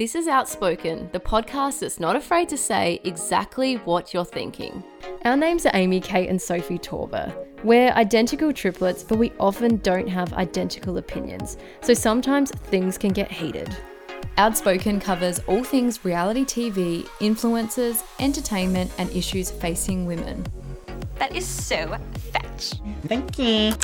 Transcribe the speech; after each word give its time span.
This 0.00 0.14
is 0.14 0.28
Outspoken, 0.28 1.10
the 1.12 1.20
podcast 1.20 1.80
that's 1.80 2.00
not 2.00 2.16
afraid 2.16 2.48
to 2.48 2.56
say 2.56 3.02
exactly 3.04 3.74
what 3.74 4.14
you're 4.14 4.24
thinking. 4.24 4.82
Our 5.26 5.36
names 5.36 5.66
are 5.66 5.72
Amy, 5.74 6.00
Kate, 6.00 6.30
and 6.30 6.40
Sophie 6.40 6.78
Torber. 6.78 7.30
We're 7.64 7.90
identical 7.90 8.50
triplets, 8.50 9.02
but 9.02 9.18
we 9.18 9.30
often 9.38 9.76
don't 9.76 10.08
have 10.08 10.32
identical 10.32 10.96
opinions, 10.96 11.58
so 11.82 11.92
sometimes 11.92 12.50
things 12.50 12.96
can 12.96 13.12
get 13.12 13.30
heated. 13.30 13.76
Outspoken 14.38 15.00
covers 15.00 15.38
all 15.40 15.62
things 15.62 16.02
reality 16.02 16.46
TV, 16.46 17.02
influencers, 17.18 18.02
entertainment, 18.20 18.90
and 18.96 19.10
issues 19.10 19.50
facing 19.50 20.06
women. 20.06 20.46
That 21.16 21.36
is 21.36 21.46
so 21.46 21.98
fetch. 22.32 22.72
Thank 23.06 23.38
you. 23.38 23.74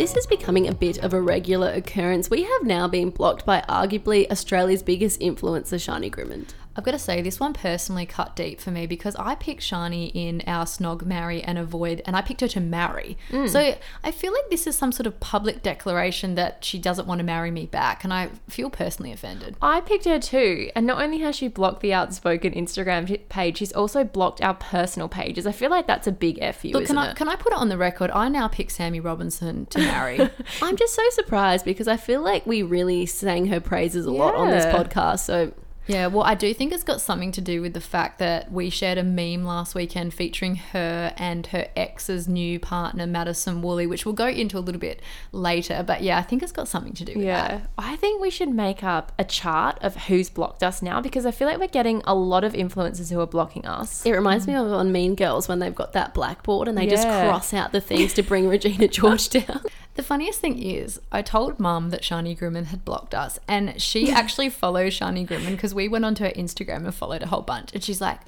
This 0.00 0.16
is 0.16 0.26
becoming 0.26 0.66
a 0.66 0.72
bit 0.72 0.96
of 1.04 1.12
a 1.12 1.20
regular 1.20 1.70
occurrence. 1.72 2.30
We 2.30 2.44
have 2.44 2.62
now 2.62 2.88
been 2.88 3.10
blocked 3.10 3.44
by 3.44 3.60
arguably 3.68 4.26
Australia's 4.30 4.82
biggest 4.82 5.20
influencer, 5.20 5.76
Shani 5.76 6.10
Grimmond. 6.10 6.54
I've 6.80 6.84
got 6.86 6.92
to 6.92 6.98
say, 6.98 7.20
this 7.20 7.38
one 7.38 7.52
personally 7.52 8.06
cut 8.06 8.34
deep 8.34 8.58
for 8.58 8.70
me 8.70 8.86
because 8.86 9.14
I 9.16 9.34
picked 9.34 9.60
Shani 9.60 10.10
in 10.14 10.42
our 10.46 10.64
Snog, 10.64 11.04
Marry, 11.04 11.42
and 11.42 11.58
Avoid, 11.58 12.00
and 12.06 12.16
I 12.16 12.22
picked 12.22 12.40
her 12.40 12.48
to 12.48 12.60
marry. 12.60 13.18
Mm. 13.28 13.50
So 13.50 13.76
I 14.02 14.10
feel 14.10 14.32
like 14.32 14.48
this 14.48 14.66
is 14.66 14.78
some 14.78 14.90
sort 14.90 15.06
of 15.06 15.20
public 15.20 15.62
declaration 15.62 16.36
that 16.36 16.64
she 16.64 16.78
doesn't 16.78 17.06
want 17.06 17.18
to 17.18 17.22
marry 17.22 17.50
me 17.50 17.66
back, 17.66 18.02
and 18.02 18.14
I 18.14 18.30
feel 18.48 18.70
personally 18.70 19.12
offended. 19.12 19.58
I 19.60 19.82
picked 19.82 20.06
her 20.06 20.18
too, 20.18 20.70
and 20.74 20.86
not 20.86 21.02
only 21.02 21.18
has 21.18 21.36
she 21.36 21.48
blocked 21.48 21.82
the 21.82 21.92
Outspoken 21.92 22.54
Instagram 22.54 23.28
page, 23.28 23.58
she's 23.58 23.72
also 23.72 24.02
blocked 24.02 24.40
our 24.40 24.54
personal 24.54 25.10
pages. 25.10 25.46
I 25.46 25.52
feel 25.52 25.68
like 25.68 25.86
that's 25.86 26.06
a 26.06 26.12
big 26.12 26.38
F 26.40 26.64
you, 26.64 26.72
Look, 26.72 26.86
can 26.86 26.96
I, 26.96 27.10
it? 27.10 27.16
can 27.16 27.28
I 27.28 27.36
put 27.36 27.52
it 27.52 27.58
on 27.58 27.68
the 27.68 27.76
record? 27.76 28.10
I 28.10 28.30
now 28.30 28.48
pick 28.48 28.70
Sammy 28.70 29.00
Robinson 29.00 29.66
to 29.66 29.80
marry. 29.80 30.18
I'm 30.62 30.78
just 30.78 30.94
so 30.94 31.02
surprised 31.10 31.66
because 31.66 31.88
I 31.88 31.98
feel 31.98 32.22
like 32.22 32.46
we 32.46 32.62
really 32.62 33.04
sang 33.04 33.48
her 33.48 33.60
praises 33.60 34.06
a 34.06 34.10
lot 34.10 34.34
on 34.34 34.48
this 34.48 34.64
podcast. 34.64 35.26
So 35.26 35.52
Yeah, 35.86 36.06
well, 36.06 36.22
I 36.22 36.34
do 36.34 36.54
think 36.54 36.72
it's 36.72 36.84
got 36.84 37.00
something 37.00 37.32
to 37.32 37.40
do 37.40 37.60
with 37.62 37.74
the 37.74 37.80
fact 37.80 38.18
that 38.20 38.52
we 38.52 38.70
shared 38.70 38.96
a 38.98 39.02
meme 39.02 39.44
last 39.44 39.74
weekend 39.74 40.14
featuring 40.14 40.54
her 40.56 41.12
and 41.16 41.46
her 41.48 41.66
ex's 41.74 42.28
new 42.28 42.60
partner, 42.60 43.06
Madison 43.06 43.60
Woolley, 43.60 43.86
which 43.88 44.04
we'll 44.06 44.14
go 44.14 44.28
into 44.28 44.56
a 44.56 44.60
little 44.60 44.80
bit 44.80 45.00
later. 45.32 45.82
But 45.84 46.02
yeah, 46.02 46.18
I 46.18 46.22
think 46.22 46.42
it's 46.42 46.52
got 46.52 46.68
something 46.68 46.92
to 46.92 47.04
do 47.04 47.14
with 47.14 47.24
that. 47.26 47.50
Yeah, 47.50 47.60
I 47.76 47.96
think 47.96 48.20
we 48.22 48.30
should 48.30 48.50
make 48.50 48.84
up 48.84 49.12
a 49.18 49.24
chart 49.24 49.78
of 49.82 49.96
who's 49.96 50.30
blocked 50.30 50.62
us 50.62 50.80
now 50.80 51.00
because 51.00 51.26
I 51.26 51.32
feel 51.32 51.48
like 51.48 51.58
we're 51.58 51.66
getting 51.66 52.02
a 52.04 52.14
lot 52.14 52.44
of 52.44 52.52
influencers 52.52 53.10
who 53.10 53.18
are 53.20 53.26
blocking 53.26 53.66
us. 53.66 54.06
it 54.06 54.12
reminds 54.12 54.46
me 54.46 54.54
of 54.54 54.70
on 54.72 54.92
Mean 54.92 55.14
Girls 55.16 55.48
when 55.48 55.58
they've 55.58 55.74
got 55.74 55.92
that 55.94 56.14
blackboard 56.14 56.68
and 56.68 56.78
they 56.78 56.86
just 56.86 57.06
cross 57.06 57.52
out 57.52 57.72
the 57.72 57.80
things 57.80 58.14
to 58.14 58.22
bring 58.22 58.46
Regina 58.48 58.86
George 58.86 59.28
down. 59.30 59.62
The 59.94 60.02
funniest 60.04 60.40
thing 60.40 60.62
is, 60.62 61.00
I 61.10 61.20
told 61.20 61.58
mum 61.58 61.90
that 61.90 62.02
Shani 62.02 62.38
Grimmond 62.38 62.68
had 62.68 62.84
blocked 62.84 63.14
us, 63.14 63.38
and 63.48 63.80
she 63.80 64.10
actually 64.12 64.48
follows 64.48 64.98
Shani 64.98 65.26
Grimmond 65.26 65.56
because 65.56 65.74
we 65.74 65.88
went 65.88 66.04
onto 66.04 66.24
her 66.24 66.30
Instagram 66.30 66.84
and 66.84 66.94
followed 66.94 67.22
a 67.22 67.26
whole 67.26 67.42
bunch. 67.42 67.74
And 67.74 67.82
she's 67.82 68.00
like, 68.00 68.20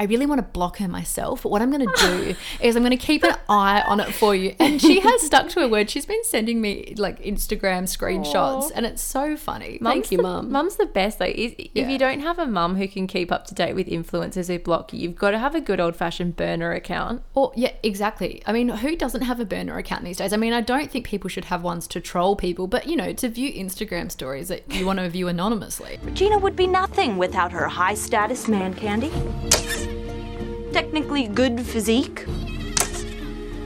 I 0.00 0.04
really 0.04 0.26
want 0.26 0.38
to 0.38 0.42
block 0.46 0.78
her 0.78 0.86
myself, 0.88 1.42
but 1.42 1.48
what 1.50 1.60
I'm 1.60 1.70
going 1.72 1.86
to 1.86 1.94
do 2.00 2.36
is 2.60 2.76
I'm 2.76 2.82
going 2.82 2.96
to 2.96 3.04
keep 3.04 3.24
an 3.24 3.34
eye 3.48 3.82
on 3.82 3.98
it 4.00 4.12
for 4.14 4.34
you. 4.34 4.54
And 4.60 4.80
she 4.80 5.00
has 5.00 5.22
stuck 5.22 5.48
to 5.50 5.60
her 5.60 5.68
word. 5.68 5.90
She's 5.90 6.06
been 6.06 6.22
sending 6.24 6.60
me 6.60 6.94
like 6.96 7.20
Instagram 7.22 7.84
screenshots, 7.84 8.34
Aw. 8.34 8.70
and 8.74 8.86
it's 8.86 9.02
so 9.02 9.36
funny. 9.36 9.78
Thank 9.82 10.10
you, 10.12 10.18
the, 10.18 10.22
Mum. 10.22 10.52
Mum's 10.52 10.76
the 10.76 10.86
best 10.86 11.18
though. 11.18 11.24
If 11.26 11.54
Yeah. 11.74 11.88
you 11.88 11.98
don't 11.98 12.20
have 12.20 12.38
a 12.38 12.46
mum 12.46 12.76
who 12.76 12.86
can 12.86 13.06
keep 13.06 13.32
up 13.32 13.46
to 13.46 13.54
date 13.54 13.74
with 13.74 13.88
influencers 13.88 14.46
who 14.48 14.58
block 14.58 14.92
you, 14.92 15.00
you've 15.00 15.16
got 15.16 15.32
to 15.32 15.38
have 15.38 15.54
a 15.54 15.60
good 15.60 15.80
old 15.80 15.96
fashioned 15.96 16.36
burner 16.36 16.72
account. 16.72 17.22
Or 17.34 17.52
yeah, 17.56 17.72
exactly. 17.82 18.42
I 18.46 18.52
mean, 18.52 18.68
who 18.68 18.94
doesn't 18.96 19.22
have 19.22 19.40
a 19.40 19.44
burner 19.44 19.78
account 19.78 20.04
these 20.04 20.18
days? 20.18 20.32
I 20.32 20.36
mean, 20.36 20.52
I 20.52 20.60
don't 20.60 20.90
think 20.90 21.06
people 21.06 21.28
should 21.28 21.46
have 21.46 21.62
ones 21.62 21.86
to 21.88 22.00
troll 22.00 22.36
people, 22.36 22.66
but 22.66 22.86
you 22.86 22.96
know, 22.96 23.12
to 23.14 23.28
view 23.28 23.52
Instagram 23.52 24.10
stories 24.12 24.48
that 24.48 24.70
you 24.72 24.86
want 24.86 24.98
to 25.00 25.08
view 25.08 25.28
anonymously. 25.28 25.98
Regina 26.02 26.38
would 26.38 26.54
be 26.56 26.66
nothing 26.66 27.16
without 27.16 27.50
her 27.52 27.66
high 27.68 27.94
status 27.94 28.46
man 28.48 28.74
candy. 28.74 29.10
Technically 30.72 31.26
good 31.26 31.60
physique. 31.60 32.26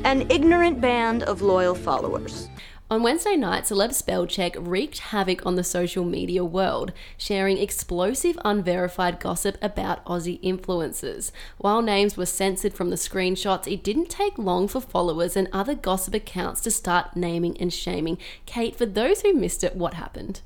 An 0.05 0.31
ignorant 0.31 0.81
band 0.81 1.25
of 1.25 1.43
loyal 1.43 1.75
followers. 1.75 2.49
On 2.91 3.03
Wednesday 3.03 3.37
night, 3.37 3.65
Celeb 3.65 3.91
Spellcheck 3.91 4.55
wreaked 4.59 4.99
havoc 4.99 5.45
on 5.47 5.57
the 5.57 5.65
social 5.65 6.05
media 6.05 6.45
world, 6.45 6.93
sharing 7.17 7.59
explosive, 7.59 8.39
unverified 8.45 9.19
gossip 9.19 9.57
about 9.63 10.05
Aussie 10.05 10.43
influencers. 10.43 11.33
While 11.59 11.83
names 11.83 12.17
were 12.17 12.27
censored 12.27 12.75
from 12.75 12.91
the 12.91 12.97
screenshots, 12.97 13.71
it 13.71 13.83
didn't 13.83 14.11
take 14.11 14.39
long 14.39 14.69
for 14.69 14.81
followers 14.81 15.37
and 15.37 15.49
other 15.53 15.75
gossip 15.75 16.15
accounts 16.15 16.61
to 16.63 16.71
start 16.71 17.17
naming 17.17 17.57
and 17.59 17.73
shaming. 17.73 18.19
Kate, 18.47 18.77
for 18.77 18.87
those 18.87 19.23
who 19.23 19.33
missed 19.33 19.65
it, 19.65 19.75
what 19.75 19.95
happened? 19.95 20.43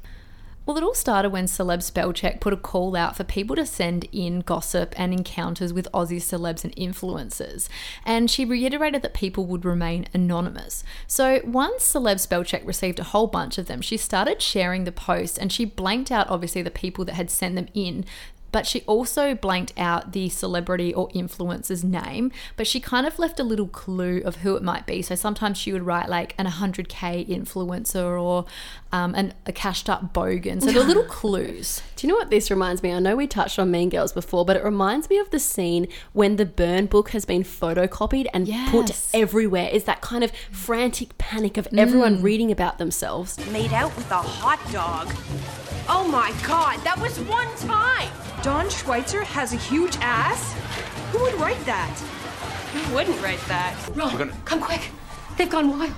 Well, 0.67 0.77
it 0.77 0.83
all 0.83 0.95
started 0.95 1.31
when 1.31 1.47
Celeb 1.47 1.79
Spellcheck 1.79 2.41
put 2.41 2.53
a 2.53 2.57
call 2.57 2.97
out 2.97 3.17
for 3.17 3.23
people 3.23 3.55
to 3.55 3.65
send 3.65 4.09
in 4.11 4.41
gossip 4.41 4.99
and 4.99 5.13
encounters 5.13 5.73
with 5.73 5.87
Aussie 5.95 6.17
celebs 6.17 6.65
and 6.65 6.75
influencers. 6.75 7.69
And 8.05 8.29
she 8.29 8.45
reiterated 8.45 9.03
that 9.03 9.15
people 9.15 9.47
would 9.47 9.65
remain 9.65 10.09
anonymous. 10.13 10.83
So 11.07 11.41
once 11.45 11.93
Celeb 11.93 12.17
Spellcheck 12.17 12.67
received 12.67 12.99
a 12.99 13.05
whole 13.05 13.29
bunch 13.29 13.59
of 13.59 13.67
them, 13.67 13.81
she 13.81 13.97
started 13.97 14.43
sharing 14.43 14.83
the 14.83 14.91
posts 14.91 15.39
and 15.39 15.53
she 15.53 15.65
blanked 15.65 16.11
out, 16.11 16.29
obviously, 16.29 16.63
the 16.63 16.71
people 16.73 17.05
that 17.05 17.15
had 17.15 17.31
sent 17.31 17.55
them 17.55 17.69
in. 17.73 18.05
But 18.53 18.67
she 18.67 18.83
also 18.83 19.35
blanked 19.35 19.73
out 19.77 20.13
the 20.13 20.29
celebrity 20.29 20.95
or 20.95 21.09
influencer's 21.11 21.85
name, 21.85 22.33
but 22.57 22.67
she 22.67 22.81
kind 22.81 23.07
of 23.07 23.19
left 23.19 23.39
a 23.41 23.45
little 23.45 23.69
clue 23.69 24.23
of 24.25 24.37
who 24.37 24.57
it 24.57 24.63
might 24.63 24.87
be. 24.87 25.03
So 25.03 25.15
sometimes 25.15 25.59
she 25.59 25.73
would 25.73 25.85
write 25.85 26.09
like 26.09 26.35
an 26.39 26.47
100k 26.47 27.29
influencer 27.29 28.21
or 28.21 28.47
um, 28.93 29.15
an, 29.15 29.35
a 29.47 29.53
cashed 29.53 29.91
up 29.91 30.15
bogan. 30.15 30.63
So 30.63 30.71
the 30.71 30.85
little 30.85 31.05
clues. 31.09 31.83
Do 31.97 32.07
you 32.07 32.13
know 32.13 32.19
what 32.19 32.31
this 32.31 32.51
reminds 32.51 32.83
me? 32.83 32.93
I 32.93 32.99
know 32.99 33.17
we 33.17 33.27
touched 33.27 33.59
on 33.59 33.71
Mean 33.71 33.91
Girls 33.91 34.13
before, 34.13 34.45
but 34.45 34.57
it 34.57 34.65
reminds 34.65 35.11
me 35.11 35.19
of 35.19 35.31
the 35.31 35.41
scene 35.41 35.89
when 36.13 36.37
the 36.37 36.47
burn 36.47 36.87
book 36.87 37.11
has 37.11 37.25
been 37.25 37.43
photocopied 37.43 38.27
and 38.33 38.49
put 38.71 38.93
everywhere. 39.13 39.69
Is 39.71 39.85
that 39.85 40.01
kind 40.01 40.25
of 40.25 40.33
frantic 40.51 41.19
panic 41.19 41.57
of 41.57 41.69
everyone 41.77 42.23
reading 42.23 42.51
about 42.51 42.79
themselves? 42.79 43.37
made 43.51 43.73
out 43.73 43.95
with 43.97 44.11
a 44.11 44.17
hot 44.17 44.61
dog. 44.73 45.09
Oh 45.89 46.07
my 46.09 46.33
god, 46.47 46.79
that 46.85 46.99
was 47.01 47.19
one 47.21 47.55
time! 47.57 47.86
Dawn 48.47 48.71
Schweitzer 48.71 49.25
has 49.25 49.53
a 49.53 49.57
huge 49.57 49.97
ass? 50.01 50.53
Who 51.11 51.21
would 51.21 51.35
write 51.35 51.59
that? 51.67 51.99
Who 52.73 52.95
wouldn't 52.95 53.21
write 53.21 53.41
that? 53.49 53.77
Ron, 53.97 54.33
come 54.45 54.61
quick. 54.61 54.93
They've 55.37 55.51
gone 55.51 55.77
wild. 55.77 55.93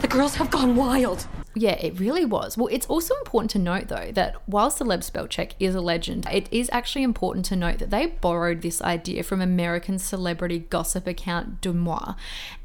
The 0.00 0.08
girls 0.08 0.36
have 0.36 0.50
gone 0.50 0.74
wild. 0.74 1.26
Yeah, 1.54 1.72
it 1.72 2.00
really 2.00 2.24
was. 2.24 2.56
Well, 2.56 2.68
it's 2.68 2.86
also 2.86 3.14
important 3.16 3.50
to 3.50 3.58
note, 3.58 3.88
though, 3.88 4.10
that 4.12 4.36
while 4.46 4.70
Celeb 4.70 5.00
Spellcheck 5.00 5.52
is 5.60 5.74
a 5.74 5.82
legend, 5.82 6.26
it 6.32 6.48
is 6.50 6.70
actually 6.72 7.02
important 7.02 7.44
to 7.46 7.56
note 7.56 7.78
that 7.78 7.90
they 7.90 8.06
borrowed 8.06 8.62
this 8.62 8.80
idea 8.80 9.22
from 9.22 9.42
American 9.42 9.98
celebrity 9.98 10.60
gossip 10.60 11.06
account 11.06 11.60
DeuxMoi. 11.60 12.16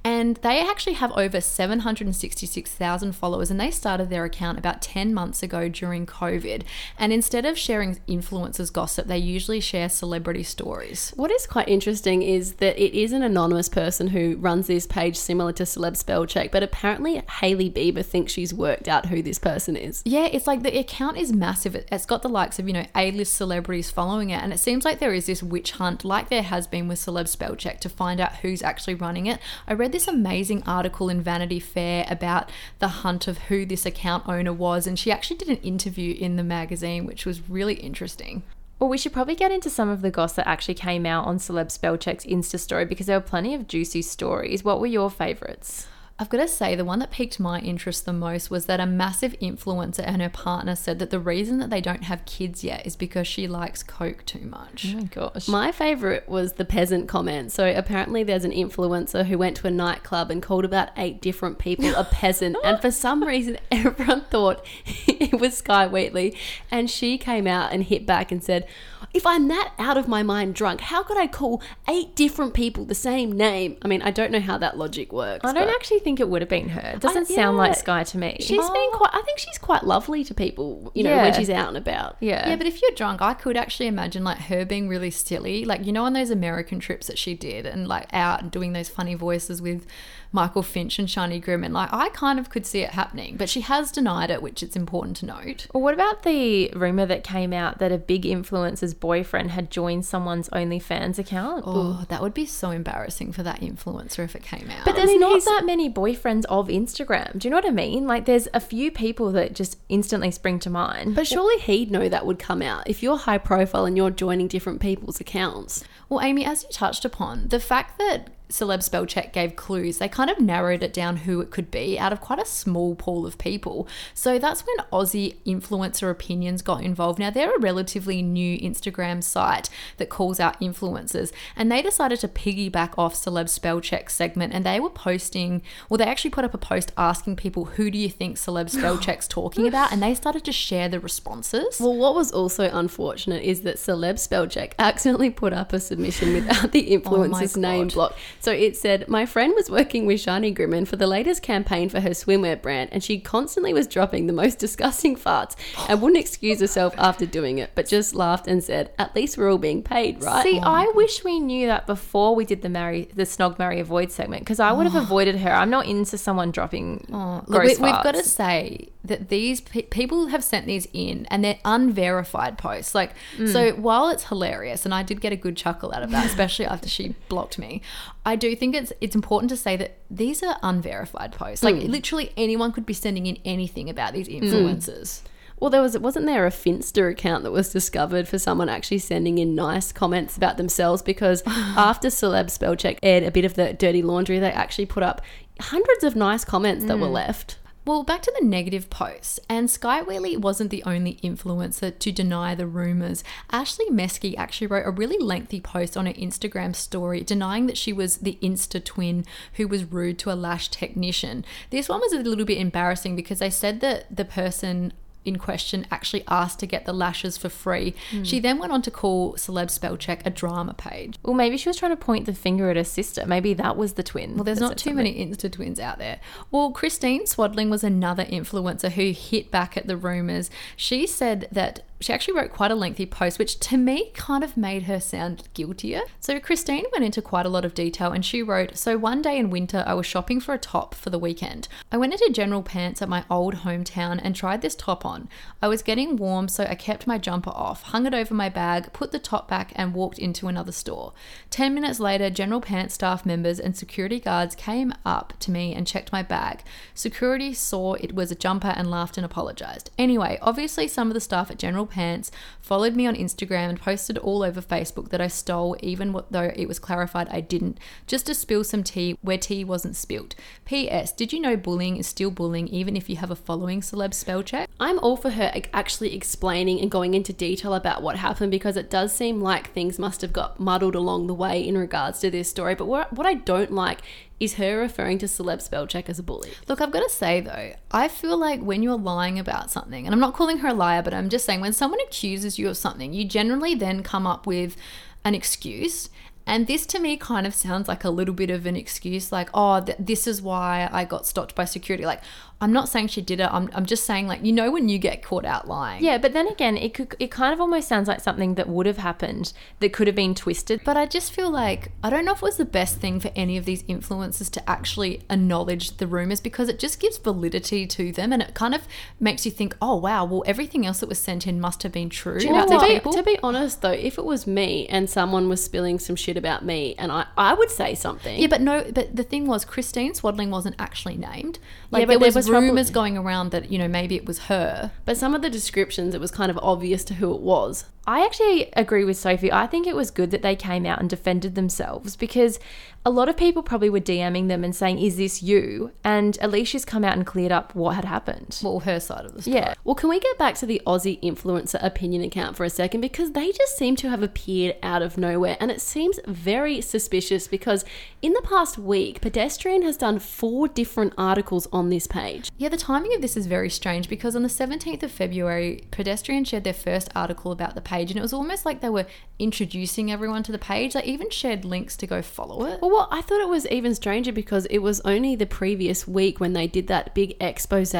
And 0.03 0.37
they 0.37 0.59
actually 0.61 0.93
have 0.93 1.11
over 1.11 1.39
766,000 1.41 3.11
followers, 3.13 3.51
and 3.51 3.59
they 3.59 3.69
started 3.71 4.09
their 4.09 4.25
account 4.25 4.57
about 4.57 4.81
10 4.81 5.13
months 5.13 5.43
ago 5.43 5.69
during 5.69 6.05
COVID. 6.05 6.63
And 6.97 7.13
instead 7.13 7.45
of 7.45 7.57
sharing 7.57 7.97
influencers' 8.07 8.71
gossip, 8.73 9.07
they 9.07 9.17
usually 9.17 9.59
share 9.59 9.89
celebrity 9.89 10.43
stories. 10.43 11.11
What 11.15 11.31
is 11.31 11.45
quite 11.45 11.67
interesting 11.67 12.21
is 12.23 12.53
that 12.53 12.77
it 12.81 12.97
is 12.97 13.11
an 13.11 13.21
anonymous 13.23 13.69
person 13.69 14.07
who 14.07 14.37
runs 14.37 14.67
this 14.67 14.87
page 14.87 15.17
similar 15.17 15.51
to 15.53 15.63
Celeb 15.63 16.01
Spellcheck, 16.01 16.51
but 16.51 16.63
apparently 16.63 17.21
Hailey 17.39 17.69
Bieber 17.69 18.05
thinks 18.05 18.33
she's 18.33 18.53
worked 18.53 18.87
out 18.87 19.07
who 19.07 19.21
this 19.21 19.39
person 19.39 19.75
is. 19.75 20.01
Yeah, 20.05 20.25
it's 20.31 20.47
like 20.47 20.63
the 20.63 20.77
account 20.79 21.17
is 21.17 21.31
massive. 21.31 21.75
It- 21.75 21.87
It's 21.91 22.05
got 22.05 22.21
the 22.21 22.29
likes 22.29 22.57
of, 22.57 22.67
you 22.67 22.73
know, 22.73 22.85
A-list 22.95 23.33
celebrities 23.35 23.91
following 23.91 24.29
it. 24.31 24.41
And 24.41 24.51
it 24.53 24.59
seems 24.59 24.85
like 24.85 24.99
there 24.99 25.13
is 25.13 25.25
this 25.27 25.43
witch 25.43 25.71
hunt, 25.73 26.03
like 26.05 26.29
there 26.29 26.41
has 26.43 26.65
been 26.67 26.87
with 26.87 26.99
Celeb 26.99 27.25
Spellcheck, 27.27 27.79
to 27.81 27.89
find 27.89 28.19
out 28.19 28.37
who's 28.37 28.61
actually 28.63 28.95
running 28.95 29.27
it. 29.27 29.39
I 29.67 29.73
read 29.73 29.90
this 29.91 30.07
amazing 30.07 30.63
article 30.65 31.09
in 31.09 31.21
Vanity 31.21 31.59
Fair 31.59 32.05
about 32.09 32.49
the 32.79 32.87
hunt 32.87 33.27
of 33.27 33.37
who 33.37 33.65
this 33.65 33.85
account 33.85 34.27
owner 34.27 34.53
was. 34.53 34.87
And 34.87 34.97
she 34.97 35.11
actually 35.11 35.37
did 35.37 35.49
an 35.49 35.57
interview 35.57 36.15
in 36.17 36.35
the 36.35 36.43
magazine, 36.43 37.05
which 37.05 37.25
was 37.25 37.49
really 37.49 37.75
interesting. 37.75 38.43
Well, 38.79 38.89
we 38.89 38.97
should 38.97 39.13
probably 39.13 39.35
get 39.35 39.51
into 39.51 39.69
some 39.69 39.89
of 39.89 40.01
the 40.01 40.09
goss 40.09 40.33
that 40.33 40.47
actually 40.47 40.73
came 40.73 41.05
out 41.05 41.27
on 41.27 41.37
Celeb 41.37 41.67
Spellcheck's 41.67 42.25
Insta 42.25 42.59
story 42.59 42.85
because 42.85 43.05
there 43.05 43.19
were 43.19 43.25
plenty 43.25 43.53
of 43.53 43.67
juicy 43.67 44.01
stories. 44.01 44.63
What 44.63 44.79
were 44.79 44.87
your 44.87 45.11
favourites? 45.11 45.87
I've 46.21 46.29
got 46.29 46.37
to 46.37 46.47
say, 46.47 46.75
the 46.75 46.85
one 46.85 46.99
that 46.99 47.09
piqued 47.09 47.39
my 47.39 47.59
interest 47.61 48.05
the 48.05 48.13
most 48.13 48.51
was 48.51 48.67
that 48.67 48.79
a 48.79 48.85
massive 48.85 49.33
influencer 49.39 50.03
and 50.05 50.21
her 50.21 50.29
partner 50.29 50.75
said 50.75 50.99
that 50.99 51.09
the 51.09 51.19
reason 51.19 51.57
that 51.57 51.71
they 51.71 51.81
don't 51.81 52.03
have 52.03 52.25
kids 52.25 52.63
yet 52.63 52.85
is 52.85 52.95
because 52.95 53.25
she 53.25 53.47
likes 53.47 53.81
Coke 53.81 54.23
too 54.27 54.45
much. 54.45 54.93
Oh 54.93 54.97
my 54.99 55.03
gosh. 55.05 55.47
My 55.47 55.71
favourite 55.71 56.29
was 56.29 56.53
the 56.53 56.63
peasant 56.63 57.07
comment. 57.07 57.51
So 57.51 57.67
apparently, 57.75 58.21
there's 58.21 58.45
an 58.45 58.51
influencer 58.51 59.25
who 59.25 59.39
went 59.39 59.57
to 59.57 59.67
a 59.67 59.71
nightclub 59.71 60.29
and 60.29 60.43
called 60.43 60.63
about 60.63 60.89
eight 60.95 61.21
different 61.21 61.57
people 61.57 61.91
a 61.95 62.03
peasant, 62.03 62.55
and 62.63 62.79
for 62.79 62.91
some 62.91 63.23
reason, 63.27 63.57
everyone 63.71 64.21
thought 64.25 64.63
it 65.07 65.39
was 65.39 65.57
Skye 65.57 65.87
Wheatley, 65.87 66.37
and 66.69 66.87
she 66.87 67.17
came 67.17 67.47
out 67.47 67.73
and 67.73 67.85
hit 67.85 68.05
back 68.05 68.31
and 68.31 68.43
said, 68.43 68.67
"If 69.13 69.25
I'm 69.25 69.47
that 69.47 69.73
out 69.79 69.97
of 69.97 70.07
my 70.07 70.21
mind 70.21 70.53
drunk, 70.53 70.81
how 70.81 71.01
could 71.01 71.17
I 71.17 71.27
call 71.27 71.61
eight 71.89 72.15
different 72.15 72.53
people 72.53 72.85
the 72.85 72.95
same 72.95 73.31
name?" 73.31 73.77
I 73.81 73.87
mean, 73.87 74.03
I 74.03 74.11
don't 74.11 74.31
know 74.31 74.39
how 74.39 74.57
that 74.59 74.77
logic 74.77 75.11
works. 75.11 75.43
I 75.43 75.53
don't 75.53 75.69
actually 75.69 75.99
think 75.99 76.11
think 76.11 76.19
it 76.19 76.29
would 76.29 76.41
have 76.41 76.49
been 76.49 76.69
her. 76.69 76.91
It 76.95 76.99
doesn't 76.99 77.31
I- 77.31 77.35
sound 77.35 77.55
yeah. 77.55 77.63
like 77.63 77.75
Skye 77.75 78.03
to 78.03 78.17
me. 78.17 78.37
She's 78.39 78.49
been 78.57 78.89
oh. 78.93 78.97
quite. 78.97 79.11
I 79.13 79.21
think 79.21 79.39
she's 79.39 79.57
quite 79.57 79.83
lovely 79.83 80.23
to 80.25 80.33
people. 80.33 80.91
You 80.93 81.03
know, 81.03 81.11
Yeah. 81.11 81.23
when 81.23 81.33
she's 81.33 81.49
out 81.49 81.69
and 81.69 81.77
about. 81.77 82.17
yeah. 82.19 82.49
Yeah, 82.49 82.55
but 82.57 82.67
if 82.67 82.81
you're 82.81 82.91
drunk, 82.91 83.21
I 83.21 83.33
could 83.33 83.55
actually 83.55 83.87
imagine 83.87 84.23
like 84.23 84.39
her 84.39 84.65
being 84.65 84.89
really 84.89 85.11
silly. 85.11 85.63
Like, 85.63 85.85
you 85.85 85.93
know, 85.93 86.03
on 86.03 86.13
those 86.13 86.29
American 86.29 86.79
trips 86.79 87.07
that 87.07 87.17
she 87.17 87.33
did 87.33 87.65
and 87.65 87.87
like 87.87 88.07
out 88.13 88.41
and 88.41 88.51
doing 88.51 88.73
those 88.73 88.89
funny 88.89 89.15
voices 89.15 89.61
with 89.61 89.85
Michael 90.33 90.63
Finch 90.63 90.99
and 90.99 91.07
Shani 91.07 91.41
Grimm. 91.41 91.63
And 91.63 91.73
like, 91.73 91.89
I 91.93 92.09
kind 92.09 92.39
of 92.39 92.49
could 92.49 92.65
see 92.65 92.81
it 92.81 92.91
happening, 92.91 93.37
but 93.37 93.49
she 93.49 93.61
has 93.61 93.91
denied 93.91 94.31
it, 94.31 94.41
which 94.41 94.61
it's 94.63 94.75
important 94.75 95.17
to 95.17 95.25
note. 95.25 95.67
Or 95.73 95.81
what 95.81 95.93
about 95.93 96.23
the 96.23 96.71
rumor 96.75 97.05
that 97.05 97.23
came 97.23 97.53
out 97.53 97.79
that 97.79 97.91
a 97.91 97.97
big 97.97 98.25
influence 98.25 98.51
influencer's 98.51 98.93
boyfriend 99.01 99.51
had 99.51 99.69
joined 99.69 100.05
someone's 100.05 100.47
OnlyFans 100.49 101.19
account? 101.19 101.63
Oh, 101.67 102.05
that 102.07 102.21
would 102.21 102.33
be 102.33 102.45
so 102.45 102.69
embarrassing 102.71 103.33
for 103.33 103.43
that 103.43 103.59
influencer 103.59 104.19
if 104.19 104.33
it 104.35 104.43
came 104.43 104.69
out. 104.71 104.85
But 104.85 104.95
there's 104.95 105.09
mean, 105.09 105.19
not 105.19 105.33
he's- 105.33 105.45
that 105.45 105.63
many 105.65 105.89
boyfriends 105.89 106.45
of 106.45 106.69
Instagram. 106.69 107.37
Do 107.37 107.47
you 107.47 107.49
know 107.49 107.57
what 107.57 107.65
I 107.65 107.71
mean? 107.71 108.07
Like, 108.07 108.23
there's 108.25 108.47
a 108.53 108.61
few 108.61 108.91
people 108.91 109.33
that 109.33 109.53
just 109.53 109.77
instantly 109.89 110.31
spring 110.31 110.59
to 110.59 110.69
mind. 110.69 111.15
But 111.15 111.27
surely 111.27 111.57
he'd 111.59 111.91
know 111.91 112.07
that 112.07 112.25
would 112.25 112.39
come 112.39 112.61
out 112.61 112.87
if 112.89 113.03
you're 113.03 113.17
high 113.17 113.37
profile 113.39 113.83
and 113.85 113.97
you're 113.97 114.11
joining 114.11 114.47
different 114.47 114.79
people's 114.79 115.19
accounts. 115.19 115.83
Well, 116.07 116.21
Amy, 116.21 116.45
as 116.45 116.63
you 116.63 116.69
touched 116.71 117.03
upon, 117.03 117.47
the 117.49 117.59
fact 117.59 117.97
that 117.97 118.29
Celeb 118.51 118.83
Spell 118.83 119.05
Check 119.05 119.33
gave 119.33 119.55
clues, 119.55 119.97
they 119.97 120.07
kind 120.07 120.29
of 120.29 120.39
narrowed 120.39 120.83
it 120.83 120.93
down 120.93 121.17
who 121.17 121.41
it 121.41 121.51
could 121.51 121.71
be 121.71 121.97
out 121.97 122.13
of 122.13 122.21
quite 122.21 122.39
a 122.39 122.45
small 122.45 122.95
pool 122.95 123.25
of 123.25 123.37
people. 123.37 123.87
So 124.13 124.37
that's 124.37 124.63
when 124.65 124.85
Aussie 124.91 125.37
influencer 125.45 126.11
opinions 126.11 126.61
got 126.61 126.83
involved. 126.83 127.19
Now, 127.19 127.29
they're 127.29 127.55
a 127.55 127.59
relatively 127.59 128.21
new 128.21 128.57
Instagram 128.59 129.23
site 129.23 129.69
that 129.97 130.09
calls 130.09 130.39
out 130.39 130.59
influencers, 130.59 131.31
and 131.55 131.71
they 131.71 131.81
decided 131.81 132.19
to 132.19 132.27
piggyback 132.27 132.93
off 132.97 133.15
Celeb 133.15 133.49
Spell 133.49 133.81
check 133.81 134.09
segment, 134.09 134.53
and 134.53 134.65
they 134.65 134.79
were 134.79 134.89
posting, 134.89 135.61
well, 135.89 135.97
they 135.97 136.05
actually 136.05 136.31
put 136.31 136.45
up 136.45 136.53
a 136.53 136.57
post 136.57 136.91
asking 136.97 137.35
people, 137.35 137.65
who 137.65 137.89
do 137.89 137.97
you 137.97 138.09
think 138.09 138.37
Celeb 138.37 138.69
Spell 138.69 138.97
Check's 138.99 139.27
talking 139.27 139.67
about? 139.67 139.91
And 139.91 140.03
they 140.03 140.13
started 140.13 140.43
to 140.45 140.51
share 140.51 140.89
the 140.89 140.99
responses. 140.99 141.79
Well, 141.79 141.95
what 141.95 142.15
was 142.15 142.31
also 142.31 142.69
unfortunate 142.71 143.43
is 143.43 143.61
that 143.61 143.77
Celeb 143.77 144.19
spell 144.19 144.47
check 144.47 144.75
accidentally 144.79 145.29
put 145.29 145.53
up 145.53 145.73
a 145.73 145.79
submission 145.79 146.33
without 146.33 146.71
the 146.71 146.95
oh 146.95 146.99
influencer's 146.99 147.57
name 147.57 147.87
God. 147.89 148.13
So 148.41 148.51
it 148.51 148.75
said, 148.75 149.07
My 149.07 149.25
friend 149.25 149.53
was 149.55 149.69
working 149.69 150.05
with 150.05 150.19
Shani 150.19 150.53
Grimmond 150.53 150.89
for 150.89 150.95
the 150.95 151.07
latest 151.07 151.43
campaign 151.43 151.89
for 151.89 151.99
her 151.99 152.09
swimwear 152.09 152.59
brand, 152.59 152.89
and 152.91 153.03
she 153.03 153.19
constantly 153.19 153.73
was 153.73 153.87
dropping 153.87 154.27
the 154.27 154.33
most 154.33 154.57
disgusting 154.59 155.15
farts 155.15 155.55
and 155.87 156.01
wouldn't 156.01 156.19
excuse 156.19 156.59
herself 156.59 156.93
after 156.97 157.25
doing 157.25 157.59
it, 157.59 157.71
but 157.75 157.87
just 157.87 158.15
laughed 158.15 158.47
and 158.47 158.63
said, 158.63 158.91
At 158.97 159.15
least 159.15 159.37
we're 159.37 159.51
all 159.51 159.59
being 159.59 159.83
paid, 159.83 160.23
right? 160.23 160.43
See, 160.43 160.59
I 160.59 160.91
wish 160.95 161.23
we 161.23 161.39
knew 161.39 161.67
that 161.67 161.85
before 161.85 162.35
we 162.35 162.43
did 162.43 162.63
the 162.63 162.69
marry, 162.69 163.09
the 163.13 163.23
snog, 163.23 163.59
marry, 163.59 163.79
avoid 163.79 164.11
segment 164.11 164.41
because 164.41 164.59
I 164.59 164.71
would 164.71 164.87
have 164.87 164.95
oh. 164.95 165.03
avoided 165.03 165.37
her. 165.37 165.51
I'm 165.51 165.69
not 165.69 165.85
into 165.85 166.17
someone 166.17 166.51
dropping 166.51 167.05
oh, 167.13 167.43
Look, 167.45 167.61
gross 167.61 167.79
we, 167.79 167.89
have 167.89 168.03
got 168.03 168.15
to 168.15 168.23
say 168.23 168.89
that 169.03 169.29
these 169.29 169.61
pe- 169.61 169.83
people 169.83 170.27
have 170.27 170.43
sent 170.43 170.65
these 170.65 170.87
in 170.93 171.25
and 171.27 171.43
they're 171.43 171.59
unverified 171.65 172.57
posts. 172.57 172.95
Like, 172.95 173.11
so 173.37 173.43
mm. 173.71 173.77
while 173.77 174.09
it's 174.09 174.25
hilarious, 174.25 174.85
and 174.85 174.93
I 174.93 175.03
did 175.03 175.21
get 175.21 175.31
a 175.31 175.35
good 175.35 175.57
chuckle 175.57 175.93
out 175.93 176.03
of 176.03 176.11
that, 176.11 176.25
especially 176.25 176.65
after 176.65 176.87
she 176.87 177.15
blocked 177.29 177.57
me, 177.57 177.81
I 178.25 178.30
do 178.35 178.55
think 178.55 178.75
it's 178.75 178.93
it's 179.01 179.15
important 179.15 179.49
to 179.49 179.57
say 179.57 179.75
that 179.77 179.97
these 180.09 180.43
are 180.43 180.57
unverified 180.63 181.31
posts. 181.33 181.63
Like, 181.63 181.75
hmm. 181.75 181.87
literally 181.87 182.31
anyone 182.37 182.71
could 182.71 182.85
be 182.85 182.93
sending 182.93 183.25
in 183.25 183.37
anything 183.45 183.89
about 183.89 184.13
these 184.13 184.27
influencers. 184.27 185.21
Hmm. 185.21 185.27
Well, 185.59 185.69
there 185.69 185.81
was 185.81 185.97
wasn't 185.97 186.25
there 186.25 186.47
a 186.47 186.49
finsta 186.49 187.11
account 187.11 187.43
that 187.43 187.51
was 187.51 187.71
discovered 187.71 188.27
for 188.27 188.39
someone 188.39 188.67
actually 188.67 188.97
sending 188.97 189.37
in 189.37 189.53
nice 189.53 189.91
comments 189.91 190.35
about 190.35 190.57
themselves 190.57 191.01
because 191.01 191.43
after 191.47 192.07
Celeb 192.07 192.47
Spellcheck 192.47 192.97
aired 193.03 193.23
a 193.23 193.31
bit 193.31 193.45
of 193.45 193.53
the 193.53 193.73
dirty 193.73 194.01
laundry, 194.01 194.39
they 194.39 194.51
actually 194.51 194.87
put 194.87 195.03
up 195.03 195.21
hundreds 195.59 196.03
of 196.03 196.15
nice 196.15 196.43
comments 196.43 196.85
that 196.85 196.97
were 196.97 197.07
hmm. 197.07 197.13
left. 197.13 197.57
Well, 197.83 198.03
back 198.03 198.21
to 198.21 198.33
the 198.39 198.45
negative 198.45 198.91
posts, 198.91 199.39
and 199.49 199.67
Skye 199.67 200.03
Wheatley 200.03 200.37
wasn't 200.37 200.69
the 200.69 200.83
only 200.83 201.15
influencer 201.23 201.97
to 201.97 202.11
deny 202.11 202.53
the 202.53 202.67
rumours. 202.67 203.23
Ashley 203.49 203.89
Mesky 203.89 204.37
actually 204.37 204.67
wrote 204.67 204.85
a 204.85 204.91
really 204.91 205.17
lengthy 205.17 205.59
post 205.59 205.97
on 205.97 206.05
her 206.05 206.13
Instagram 206.13 206.75
story 206.75 207.21
denying 207.21 207.65
that 207.65 207.79
she 207.79 207.91
was 207.91 208.17
the 208.17 208.37
Insta 208.39 208.83
twin 208.83 209.25
who 209.53 209.67
was 209.67 209.91
rude 209.91 210.19
to 210.19 210.31
a 210.31 210.35
lash 210.35 210.69
technician. 210.69 211.43
This 211.71 211.89
one 211.89 212.01
was 212.01 212.13
a 212.13 212.19
little 212.19 212.45
bit 212.45 212.59
embarrassing 212.59 213.15
because 213.15 213.39
they 213.39 213.49
said 213.49 213.79
that 213.81 214.15
the 214.15 214.25
person 214.25 214.93
in 215.23 215.37
question 215.37 215.85
actually 215.91 216.23
asked 216.27 216.59
to 216.59 216.65
get 216.65 216.85
the 216.85 216.93
lashes 216.93 217.37
for 217.37 217.49
free. 217.49 217.93
Hmm. 218.09 218.23
She 218.23 218.39
then 218.39 218.57
went 218.57 218.71
on 218.71 218.81
to 218.83 218.91
call 218.91 219.33
Celeb 219.33 219.67
Spellcheck 219.67 220.25
a 220.25 220.29
drama 220.29 220.73
page. 220.73 221.15
Well, 221.23 221.33
maybe 221.33 221.57
she 221.57 221.69
was 221.69 221.77
trying 221.77 221.91
to 221.91 221.97
point 221.97 222.25
the 222.25 222.33
finger 222.33 222.69
at 222.69 222.75
her 222.75 222.83
sister. 222.83 223.25
Maybe 223.25 223.53
that 223.53 223.77
was 223.77 223.93
the 223.93 224.03
twin. 224.03 224.35
Well, 224.35 224.43
there's 224.43 224.59
not 224.59 224.77
too 224.77 224.91
something. 224.91 224.95
many 224.95 225.25
Insta 225.25 225.51
twins 225.51 225.79
out 225.79 225.99
there. 225.99 226.19
Well, 226.49 226.71
Christine 226.71 227.25
Swadling 227.25 227.69
was 227.69 227.83
another 227.83 228.25
influencer 228.25 228.91
who 228.91 229.11
hit 229.11 229.51
back 229.51 229.77
at 229.77 229.87
the 229.87 229.97
rumors. 229.97 230.49
She 230.75 231.05
said 231.05 231.47
that 231.51 231.83
she 232.01 232.11
actually 232.11 232.33
wrote 232.33 232.51
quite 232.51 232.71
a 232.71 232.75
lengthy 232.75 233.05
post, 233.05 233.39
which 233.39 233.59
to 233.59 233.77
me 233.77 234.11
kind 234.13 234.43
of 234.43 234.57
made 234.57 234.83
her 234.83 234.99
sound 234.99 235.47
guiltier. 235.53 236.01
So 236.19 236.39
Christine 236.39 236.85
went 236.91 237.05
into 237.05 237.21
quite 237.21 237.45
a 237.45 237.49
lot 237.49 237.63
of 237.63 237.73
detail 237.73 238.11
and 238.11 238.25
she 238.25 238.41
wrote 238.41 238.77
So 238.77 238.97
one 238.97 239.21
day 239.21 239.37
in 239.37 239.49
winter, 239.49 239.83
I 239.85 239.93
was 239.93 240.05
shopping 240.05 240.39
for 240.39 240.53
a 240.53 240.57
top 240.57 240.95
for 240.95 241.11
the 241.11 241.19
weekend. 241.19 241.67
I 241.91 241.97
went 241.97 242.13
into 242.13 242.33
General 242.33 242.63
Pants 242.63 243.01
at 243.01 243.09
my 243.09 243.23
old 243.29 243.57
hometown 243.57 244.19
and 244.21 244.35
tried 244.35 244.61
this 244.61 244.75
top 244.75 245.05
on. 245.05 245.29
I 245.61 245.67
was 245.67 245.81
getting 245.83 246.15
warm, 246.15 246.47
so 246.47 246.65
I 246.65 246.75
kept 246.75 247.07
my 247.07 247.17
jumper 247.17 247.51
off, 247.51 247.83
hung 247.83 248.05
it 248.05 248.13
over 248.13 248.33
my 248.33 248.49
bag, 248.49 248.91
put 248.93 249.11
the 249.11 249.19
top 249.19 249.47
back, 249.47 249.71
and 249.75 249.93
walked 249.93 250.17
into 250.17 250.47
another 250.47 250.71
store. 250.71 251.13
10 251.51 251.73
minutes 251.73 251.99
later, 251.99 252.29
General 252.29 252.61
Pants 252.61 252.95
staff 252.95 253.25
members 253.25 253.59
and 253.59 253.77
security 253.77 254.19
guards 254.19 254.55
came 254.55 254.93
up 255.05 255.33
to 255.39 255.51
me 255.51 255.73
and 255.75 255.85
checked 255.85 256.11
my 256.11 256.23
bag. 256.23 256.63
Security 256.95 257.53
saw 257.53 257.93
it 257.93 258.15
was 258.15 258.31
a 258.31 258.35
jumper 258.35 258.73
and 258.75 258.89
laughed 258.89 259.17
and 259.17 259.25
apologized. 259.25 259.91
Anyway, 259.97 260.39
obviously, 260.41 260.87
some 260.87 261.09
of 261.09 261.13
the 261.13 261.21
staff 261.21 261.51
at 261.51 261.59
General 261.59 261.85
Pants 261.91 262.31
followed 262.59 262.95
me 262.95 263.05
on 263.05 263.15
Instagram 263.15 263.69
and 263.69 263.79
posted 263.79 264.17
all 264.17 264.41
over 264.41 264.61
Facebook 264.61 265.09
that 265.09 265.21
I 265.21 265.27
stole, 265.27 265.77
even 265.81 266.19
though 266.31 266.51
it 266.55 266.67
was 266.67 266.79
clarified 266.79 267.27
I 267.29 267.41
didn't, 267.41 267.79
just 268.07 268.25
to 268.25 268.33
spill 268.33 268.63
some 268.63 268.83
tea 268.83 269.17
where 269.21 269.37
tea 269.37 269.63
wasn't 269.63 269.95
spilt. 269.95 270.33
P.S. 270.65 271.11
Did 271.11 271.33
you 271.33 271.39
know 271.39 271.55
bullying 271.55 271.97
is 271.97 272.07
still 272.07 272.31
bullying 272.31 272.67
even 272.69 272.95
if 272.95 273.09
you 273.09 273.17
have 273.17 273.31
a 273.31 273.35
following 273.35 273.81
celeb 273.81 274.13
spell 274.13 274.41
check? 274.41 274.69
I'm 274.79 274.97
all 274.99 275.17
for 275.17 275.31
her 275.31 275.51
actually 275.73 276.15
explaining 276.15 276.79
and 276.79 276.89
going 276.89 277.13
into 277.13 277.33
detail 277.33 277.73
about 277.73 278.01
what 278.01 278.15
happened 278.15 278.51
because 278.51 278.77
it 278.77 278.89
does 278.89 279.13
seem 279.13 279.41
like 279.41 279.71
things 279.71 279.99
must 279.99 280.21
have 280.21 280.33
got 280.33 280.59
muddled 280.59 280.95
along 280.95 281.27
the 281.27 281.33
way 281.33 281.61
in 281.61 281.77
regards 281.77 282.19
to 282.21 282.31
this 282.31 282.49
story. 282.49 282.73
But 282.73 282.85
what, 282.85 283.13
what 283.13 283.27
I 283.27 283.35
don't 283.35 283.71
like 283.71 284.01
is 284.41 284.55
her 284.55 284.79
referring 284.79 285.19
to 285.19 285.27
Celeb 285.27 285.59
Spellcheck 285.61 286.09
as 286.09 286.17
a 286.17 286.23
bully. 286.23 286.51
Look, 286.67 286.81
I've 286.81 286.91
got 286.91 287.03
to 287.03 287.09
say 287.09 287.41
though, 287.41 287.73
I 287.91 288.07
feel 288.07 288.35
like 288.35 288.59
when 288.59 288.81
you're 288.81 288.97
lying 288.97 289.37
about 289.37 289.69
something, 289.69 290.05
and 290.05 290.13
I'm 290.13 290.19
not 290.19 290.33
calling 290.33 290.57
her 290.57 290.69
a 290.69 290.73
liar, 290.73 291.03
but 291.03 291.13
I'm 291.13 291.29
just 291.29 291.45
saying 291.45 291.61
when 291.61 291.73
someone 291.73 291.99
accuses 292.01 292.57
you 292.57 292.67
of 292.67 292.75
something, 292.75 293.13
you 293.13 293.23
generally 293.23 293.75
then 293.75 294.01
come 294.01 294.25
up 294.25 294.47
with 294.47 294.75
an 295.23 295.35
excuse. 295.35 296.09
And 296.47 296.65
this 296.65 296.87
to 296.87 296.99
me 296.99 297.17
kind 297.17 297.45
of 297.45 297.53
sounds 297.53 297.87
like 297.87 298.03
a 298.03 298.09
little 298.09 298.33
bit 298.33 298.49
of 298.49 298.65
an 298.65 298.75
excuse, 298.75 299.31
like, 299.31 299.49
oh, 299.53 299.79
th- 299.79 299.99
this 299.99 300.25
is 300.25 300.41
why 300.41 300.89
I 300.91 301.05
got 301.05 301.27
stopped 301.27 301.53
by 301.53 301.65
security. 301.65 302.03
Like, 302.03 302.21
I'm 302.61 302.71
not 302.71 302.87
saying 302.87 303.07
she 303.07 303.21
did 303.21 303.39
it. 303.39 303.49
I'm, 303.51 303.69
I'm 303.73 303.87
just 303.87 304.05
saying, 304.05 304.27
like, 304.27 304.45
you 304.45 304.51
know, 304.51 304.69
when 304.69 304.87
you 304.87 304.99
get 304.99 305.23
caught 305.23 305.45
out 305.45 305.67
lying. 305.67 306.03
Yeah, 306.03 306.19
but 306.19 306.33
then 306.33 306.47
again, 306.47 306.77
it 306.77 306.93
could 306.93 307.15
it 307.19 307.31
kind 307.31 307.53
of 307.53 307.59
almost 307.59 307.87
sounds 307.87 308.07
like 308.07 308.21
something 308.21 308.53
that 308.55 308.69
would 308.69 308.85
have 308.85 308.97
happened 308.97 309.51
that 309.79 309.91
could 309.91 310.05
have 310.05 310.15
been 310.15 310.35
twisted. 310.35 310.81
But 310.85 310.95
I 310.95 311.07
just 311.07 311.33
feel 311.33 311.49
like 311.49 311.91
I 312.03 312.11
don't 312.11 312.23
know 312.23 312.33
if 312.33 312.37
it 312.37 312.43
was 312.43 312.57
the 312.57 312.65
best 312.65 312.97
thing 312.97 313.19
for 313.19 313.31
any 313.35 313.57
of 313.57 313.65
these 313.65 313.81
influencers 313.83 314.51
to 314.51 314.69
actually 314.69 315.23
acknowledge 315.29 315.97
the 315.97 316.05
rumors 316.05 316.39
because 316.39 316.69
it 316.69 316.77
just 316.77 316.99
gives 316.99 317.17
validity 317.17 317.87
to 317.87 318.11
them 318.11 318.31
and 318.31 318.43
it 318.43 318.53
kind 318.53 318.75
of 318.75 318.83
makes 319.19 319.43
you 319.43 319.51
think, 319.51 319.75
oh 319.81 319.95
wow, 319.95 320.23
well 320.23 320.43
everything 320.45 320.85
else 320.85 320.99
that 320.99 321.09
was 321.09 321.17
sent 321.17 321.47
in 321.47 321.59
must 321.59 321.81
have 321.81 321.91
been 321.91 322.09
true 322.09 322.37
about 322.37 322.67
to, 322.67 322.79
be, 322.79 322.93
people. 322.93 323.13
to 323.13 323.23
be 323.23 323.39
honest, 323.41 323.81
though, 323.81 323.91
if 323.91 324.19
it 324.19 324.25
was 324.25 324.45
me 324.45 324.85
and 324.87 325.09
someone 325.09 325.49
was 325.49 325.63
spilling 325.63 325.97
some 325.97 326.15
shit 326.15 326.37
about 326.37 326.63
me, 326.63 326.93
and 326.99 327.11
I, 327.11 327.25
I 327.37 327.55
would 327.55 327.71
say 327.71 327.95
something. 327.95 328.39
yeah, 328.39 328.47
but 328.47 328.61
no, 328.61 328.85
but 328.93 329.15
the 329.15 329.23
thing 329.23 329.47
was, 329.47 329.65
Christine 329.65 330.13
Swaddling 330.13 330.51
wasn't 330.51 330.75
actually 330.77 331.17
named. 331.17 331.57
Like 331.89 332.01
Yeah, 332.01 332.05
but 332.05 332.19
there 332.19 332.19
was, 332.19 332.35
was 332.35 332.50
rumors 332.51 332.89
going 332.89 333.17
around 333.17 333.51
that 333.51 333.71
you 333.71 333.77
know 333.77 333.87
maybe 333.87 334.15
it 334.15 334.25
was 334.25 334.39
her. 334.39 334.91
But 335.05 335.17
some 335.17 335.33
of 335.33 335.41
the 335.41 335.49
descriptions, 335.49 336.13
it 336.13 336.21
was 336.21 336.31
kind 336.31 336.51
of 336.51 336.57
obvious 336.61 337.03
to 337.05 337.15
who 337.15 337.33
it 337.33 337.41
was. 337.41 337.85
I 338.07 338.25
actually 338.25 338.69
agree 338.73 339.05
with 339.05 339.17
Sophie. 339.17 339.51
I 339.51 339.67
think 339.67 339.85
it 339.85 339.95
was 339.95 340.09
good 340.11 340.31
that 340.31 340.41
they 340.41 340.55
came 340.55 340.85
out 340.85 340.99
and 340.99 341.09
defended 341.09 341.55
themselves 341.55 342.15
because 342.15 342.59
a 343.03 343.09
lot 343.09 343.29
of 343.29 343.37
people 343.37 343.63
probably 343.63 343.89
were 343.89 343.99
DMing 343.99 344.47
them 344.47 344.63
and 344.63 344.75
saying, 344.75 344.99
Is 344.99 345.17
this 345.17 345.41
you? 345.41 345.91
And 346.03 346.37
Alicia's 346.41 346.85
come 346.85 347.03
out 347.03 347.15
and 347.15 347.25
cleared 347.25 347.51
up 347.51 347.73
what 347.73 347.95
had 347.95 348.05
happened. 348.05 348.59
Well, 348.63 348.79
her 348.81 348.99
side 348.99 349.25
of 349.25 349.33
the 349.33 349.41
story. 349.41 349.57
yeah. 349.57 349.73
Well, 349.83 349.95
can 349.95 350.09
we 350.09 350.19
get 350.19 350.37
back 350.37 350.55
to 350.55 350.65
the 350.65 350.81
Aussie 350.85 351.21
influencer 351.21 351.83
opinion 351.83 352.21
account 352.23 352.55
for 352.55 352.63
a 352.63 352.69
second? 352.69 353.01
Because 353.01 353.31
they 353.31 353.51
just 353.51 353.75
seem 353.77 353.95
to 353.97 354.09
have 354.09 354.21
appeared 354.21 354.75
out 354.83 355.01
of 355.01 355.17
nowhere. 355.17 355.57
And 355.59 355.71
it 355.71 355.81
seems 355.81 356.19
very 356.27 356.79
suspicious 356.81 357.47
because 357.47 357.85
in 358.21 358.33
the 358.33 358.41
past 358.43 358.77
week, 358.77 359.21
Pedestrian 359.21 359.81
has 359.81 359.97
done 359.97 360.19
four 360.19 360.67
different 360.67 361.13
articles 361.17 361.67
on 361.71 361.89
this 361.89 362.05
page. 362.05 362.51
Yeah, 362.57 362.69
the 362.69 362.77
timing 362.77 363.15
of 363.15 363.21
this 363.21 363.35
is 363.35 363.47
very 363.47 363.69
strange 363.69 364.09
because 364.09 364.35
on 364.35 364.43
the 364.43 364.49
17th 364.49 365.01
of 365.01 365.11
February, 365.11 365.85
Pedestrian 365.89 366.43
shared 366.45 366.63
their 366.63 366.73
first 366.73 367.09
article 367.15 367.51
about 367.51 367.73
the 367.73 367.81
page, 367.91 368.09
and 368.09 368.17
it 368.17 368.21
was 368.21 368.33
almost 368.33 368.65
like 368.65 368.79
they 368.79 368.89
were 368.89 369.05
introducing 369.37 370.11
everyone 370.11 370.43
to 370.43 370.51
the 370.51 370.57
page. 370.57 370.93
They 370.93 371.03
even 371.03 371.29
shared 371.29 371.65
links 371.65 371.97
to 371.97 372.07
go 372.07 372.21
follow 372.21 372.65
it. 372.65 372.81
Well, 372.81 372.91
what 372.91 373.09
I 373.11 373.21
thought 373.21 373.41
it 373.41 373.49
was 373.49 373.67
even 373.67 373.93
stranger 373.95 374.31
because 374.31 374.65
it 374.67 374.79
was 374.79 375.01
only 375.01 375.35
the 375.35 375.45
previous 375.45 376.07
week 376.07 376.39
when 376.39 376.53
they 376.53 376.67
did 376.67 376.87
that 376.87 377.13
big 377.13 377.35
expose 377.41 377.93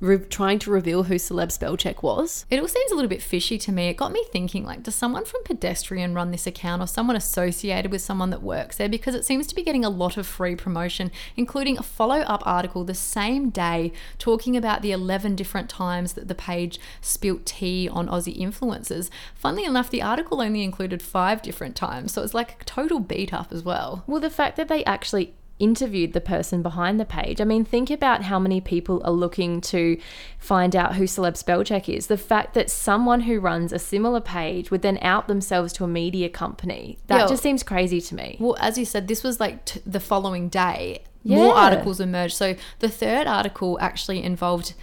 re- 0.00 0.18
trying 0.18 0.58
to 0.60 0.70
reveal 0.70 1.04
who 1.04 1.14
Celeb 1.16 1.48
Spellcheck 1.48 2.02
was. 2.02 2.46
It 2.50 2.60
all 2.60 2.68
seems 2.68 2.92
a 2.92 2.94
little 2.94 3.08
bit 3.08 3.22
fishy 3.22 3.58
to 3.58 3.72
me. 3.72 3.88
It 3.88 3.96
got 3.96 4.12
me 4.12 4.24
thinking 4.32 4.64
like, 4.64 4.82
does 4.82 4.94
someone 4.94 5.24
from 5.24 5.42
Pedestrian 5.44 6.14
run 6.14 6.30
this 6.30 6.46
account 6.46 6.82
or 6.82 6.86
someone 6.86 7.16
associated 7.16 7.90
with 7.90 8.00
someone 8.00 8.30
that 8.30 8.42
works 8.42 8.76
there? 8.76 8.88
Because 8.88 9.14
it 9.14 9.24
seems 9.24 9.46
to 9.48 9.54
be 9.54 9.62
getting 9.62 9.84
a 9.84 9.90
lot 9.90 10.16
of 10.16 10.26
free 10.26 10.56
promotion, 10.56 11.10
including 11.36 11.78
a 11.78 11.82
follow 11.82 12.20
up 12.20 12.42
article 12.46 12.84
the 12.84 12.94
same 12.94 13.50
day 13.50 13.92
talking 14.18 14.56
about 14.56 14.82
the 14.82 14.92
11 14.92 15.36
different 15.36 15.68
times 15.68 16.14
that 16.14 16.28
the 16.28 16.34
page 16.34 16.80
spilt 17.00 17.44
tea 17.44 17.88
on 17.88 18.08
Aussie 18.08 18.38
influencers. 18.38 19.10
Funnily 19.34 19.64
enough, 19.64 19.90
the 19.90 20.02
article 20.02 20.40
only 20.40 20.62
included 20.62 21.02
five 21.02 21.42
different 21.42 21.76
times, 21.76 22.12
so 22.12 22.22
it's 22.22 22.34
like 22.34 22.60
a 22.60 22.64
total 22.64 23.00
beat 23.00 23.32
up 23.32 23.52
as 23.52 23.62
well. 23.62 24.04
Well, 24.06 24.20
the 24.20 24.30
fact 24.30 24.56
that 24.56 24.68
they 24.68 24.84
actually 24.84 25.34
interviewed 25.58 26.12
the 26.12 26.20
person 26.20 26.62
behind 26.62 27.00
the 27.00 27.04
page. 27.04 27.40
I 27.40 27.44
mean, 27.44 27.64
think 27.64 27.90
about 27.90 28.22
how 28.22 28.38
many 28.38 28.60
people 28.60 29.02
are 29.04 29.10
looking 29.10 29.60
to 29.62 29.98
find 30.38 30.76
out 30.76 30.94
who 30.94 31.02
Celeb 31.02 31.32
Spellcheck 31.32 31.92
is. 31.92 32.06
The 32.06 32.16
fact 32.16 32.54
that 32.54 32.70
someone 32.70 33.22
who 33.22 33.40
runs 33.40 33.72
a 33.72 33.78
similar 33.80 34.20
page 34.20 34.70
would 34.70 34.82
then 34.82 35.00
out 35.02 35.26
themselves 35.26 35.72
to 35.72 35.82
a 35.84 35.88
media 35.88 36.28
company, 36.28 36.98
that 37.08 37.22
Yeah. 37.22 37.26
just 37.26 37.42
seems 37.42 37.64
crazy 37.64 38.00
to 38.02 38.14
me. 38.14 38.36
Well, 38.38 38.56
as 38.60 38.78
you 38.78 38.84
said, 38.84 39.08
this 39.08 39.24
was 39.24 39.40
like 39.40 39.64
t- 39.64 39.80
the 39.84 39.98
following 39.98 40.48
day. 40.48 41.02
Yeah. 41.24 41.38
More 41.38 41.54
articles 41.56 41.98
emerged. 41.98 42.36
So 42.36 42.54
the 42.78 42.88
third 42.88 43.26
article 43.26 43.78
actually 43.80 44.22
involved 44.22 44.74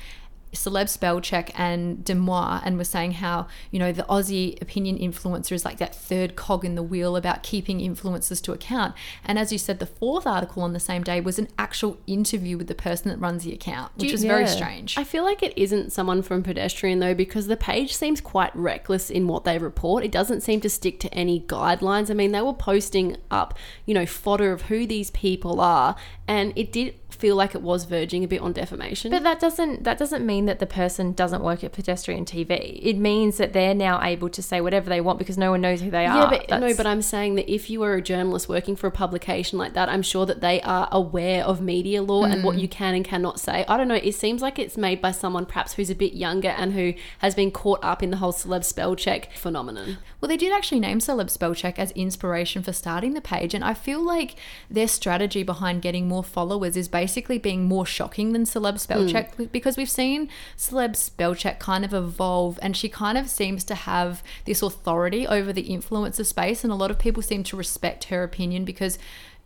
celeb 0.56 0.90
spell 0.90 1.22
check 1.22 1.52
and 1.60 2.00
DeuxMoi 2.00 2.62
and 2.66 2.78
was 2.78 2.90
saying 2.90 3.14
how 3.14 3.48
you 3.72 3.80
know 3.80 3.92
the 3.92 4.04
aussie 4.04 4.60
opinion 4.62 4.98
influencer 4.98 5.52
is 5.52 5.66
like 5.66 5.78
that 5.78 5.96
third 5.96 6.36
cog 6.36 6.66
in 6.66 6.76
the 6.76 6.84
wheel 6.84 7.16
about 7.16 7.44
keeping 7.44 7.80
influencers 7.80 8.42
to 8.42 8.52
account 8.52 8.96
and 9.24 9.38
as 9.38 9.52
you 9.52 9.58
said 9.58 9.80
the 9.80 9.86
fourth 9.86 10.26
article 10.26 10.64
on 10.64 10.74
the 10.74 10.80
same 10.80 11.04
day 11.04 11.22
was 11.22 11.38
an 11.38 11.48
actual 11.58 11.98
interview 12.08 12.58
with 12.58 12.68
the 12.68 12.76
person 12.76 13.10
that 13.10 13.18
runs 13.18 13.44
the 13.44 13.54
account 13.54 13.92
which 13.96 14.12
is 14.12 14.24
very 14.24 14.48
strange 14.48 14.98
I 14.98 15.04
feel 15.04 15.24
like 15.24 15.44
it 15.44 15.58
isn't 15.58 15.92
someone 15.92 16.22
from 16.22 16.44
Pedestrian 16.44 17.00
though, 17.00 17.14
because 17.14 17.48
the 17.48 17.58
page 17.58 17.96
seems 17.96 18.22
quite 18.22 18.56
reckless 18.56 19.10
in 19.10 19.28
what 19.28 19.44
they 19.44 19.58
report. 19.58 20.04
It 20.04 20.12
doesn't 20.12 20.42
seem 20.42 20.62
to 20.62 20.70
stick 20.70 21.00
to 21.02 21.14
any 21.14 21.42
guidelines. 21.42 22.10
I 22.10 22.14
mean, 22.14 22.32
they 22.32 22.42
were 22.42 22.54
posting 22.54 23.18
up, 23.30 23.58
you 23.86 23.94
know, 23.94 24.06
fodder 24.06 24.52
of 24.52 24.64
who 24.64 24.88
these 24.88 25.12
people 25.12 25.60
are, 25.60 25.96
and 26.28 26.54
it 26.56 26.72
did 26.72 26.96
feel 27.26 27.36
like 27.36 27.56
it 27.56 27.62
was 27.64 27.86
verging 27.86 28.24
a 28.24 28.28
bit 28.28 28.40
on 28.40 28.54
defamation. 28.54 29.10
But 29.10 29.24
that 29.24 29.40
doesn't 29.40 29.84
that 29.84 29.98
doesn't 29.98 30.24
mean 30.24 30.46
that 30.46 30.60
the 30.60 30.68
person 30.68 31.14
doesn't 31.14 31.42
work 31.42 31.64
at 31.64 31.72
pedestrian 31.72 32.24
TV. 32.24 32.80
It 32.84 32.98
means 32.98 33.38
that 33.38 33.52
they're 33.52 33.74
now 33.74 34.00
able 34.04 34.30
to 34.30 34.44
say 34.44 34.62
whatever 34.62 34.90
they 34.90 35.02
want 35.02 35.18
because 35.18 35.36
no 35.36 35.50
one 35.50 35.60
knows 35.60 35.82
who 35.82 35.90
they 35.90 36.06
are. 36.06 36.32
Yeah, 36.32 36.44
but 36.48 36.60
no, 36.60 36.76
but 36.76 36.86
I'm 36.86 37.02
saying 37.02 37.34
that 37.36 37.52
if 37.52 37.68
you 37.68 37.82
are 37.82 37.96
a 37.96 38.02
journalist 38.02 38.48
working 38.48 38.76
for 38.76 38.86
a 38.86 38.92
publication 38.92 39.58
like 39.58 39.74
that, 39.74 39.90
I'm 39.90 40.04
sure 40.04 40.28
that 40.28 40.42
they 40.42 40.62
are 40.62 40.88
aware 40.92 41.44
of 41.44 41.62
media 41.62 42.04
law 42.04 42.26
and 42.26 42.44
what 42.44 42.58
mm. 42.58 42.62
you 42.62 42.68
can 42.68 42.94
and 42.94 43.04
cannot 43.04 43.40
say. 43.40 43.66
I 43.68 43.76
don't 43.76 43.88
know. 43.88 43.96
It 43.96 44.14
seems 44.14 44.44
like 44.44 44.60
it's 44.60 44.78
made 44.78 45.02
by 45.02 45.10
someone 45.10 45.48
perhaps 45.48 45.74
who's 45.74 45.90
a 45.90 45.96
bit 45.96 46.14
younger 46.14 46.50
and 46.50 46.74
who 46.74 46.94
has 47.20 47.34
been 47.34 47.50
caught 47.50 47.80
up 47.84 48.04
in 48.04 48.12
the 48.12 48.18
whole 48.18 48.34
celeb 48.34 48.64
spell 48.64 48.96
check 48.96 49.34
phenomenon. 49.34 49.98
Well, 50.26 50.30
they 50.30 50.38
did 50.38 50.54
actually 50.54 50.80
name 50.80 50.98
Celeb 50.98 51.36
Spellcheck 51.36 51.78
as 51.78 51.92
inspiration 51.92 52.64
for 52.64 52.74
starting 52.74 53.14
the 53.14 53.22
page, 53.22 53.54
and 53.54 53.64
I 53.64 53.76
feel 53.76 54.02
like 54.02 54.36
their 54.72 54.88
strategy 54.88 55.44
behind 55.44 55.84
getting 55.84 56.08
more 56.08 56.24
followers 56.24 56.76
is 56.76 56.88
basically 57.16 57.38
being 57.38 57.64
more 57.64 57.86
shocking 57.86 58.34
than 58.34 58.44
Celeb 58.44 58.78
spell 58.78 59.02
hmm. 59.02 59.08
Spellcheck 59.08 59.50
because 59.54 59.78
we've 59.78 59.90
seen 59.90 60.28
Celeb 60.58 60.96
Spellcheck 60.96 61.60
kind 61.60 61.86
of 61.86 61.94
evolve, 61.94 62.60
and 62.62 62.76
she 62.76 62.90
kind 62.90 63.18
of 63.18 63.30
seems 63.30 63.64
to 63.66 63.76
have 63.76 64.22
this 64.44 64.62
authority 64.62 65.26
over 65.26 65.54
the 65.54 65.64
influencer 65.64 66.26
space, 66.26 66.66
and 66.66 66.74
a 66.74 66.76
lot 66.76 66.92
of 66.92 67.00
people 67.00 67.24
seem 67.24 67.44
to 67.44 67.56
respect 67.56 68.06
her 68.06 68.22
opinion 68.22 68.66
because, 68.66 69.00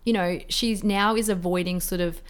you 0.03 0.13
know, 0.13 0.39
she's 0.49 0.83
now 0.83 1.15
is 1.15 1.29
avoiding 1.29 1.79
sort 1.79 2.01
of 2.01 2.23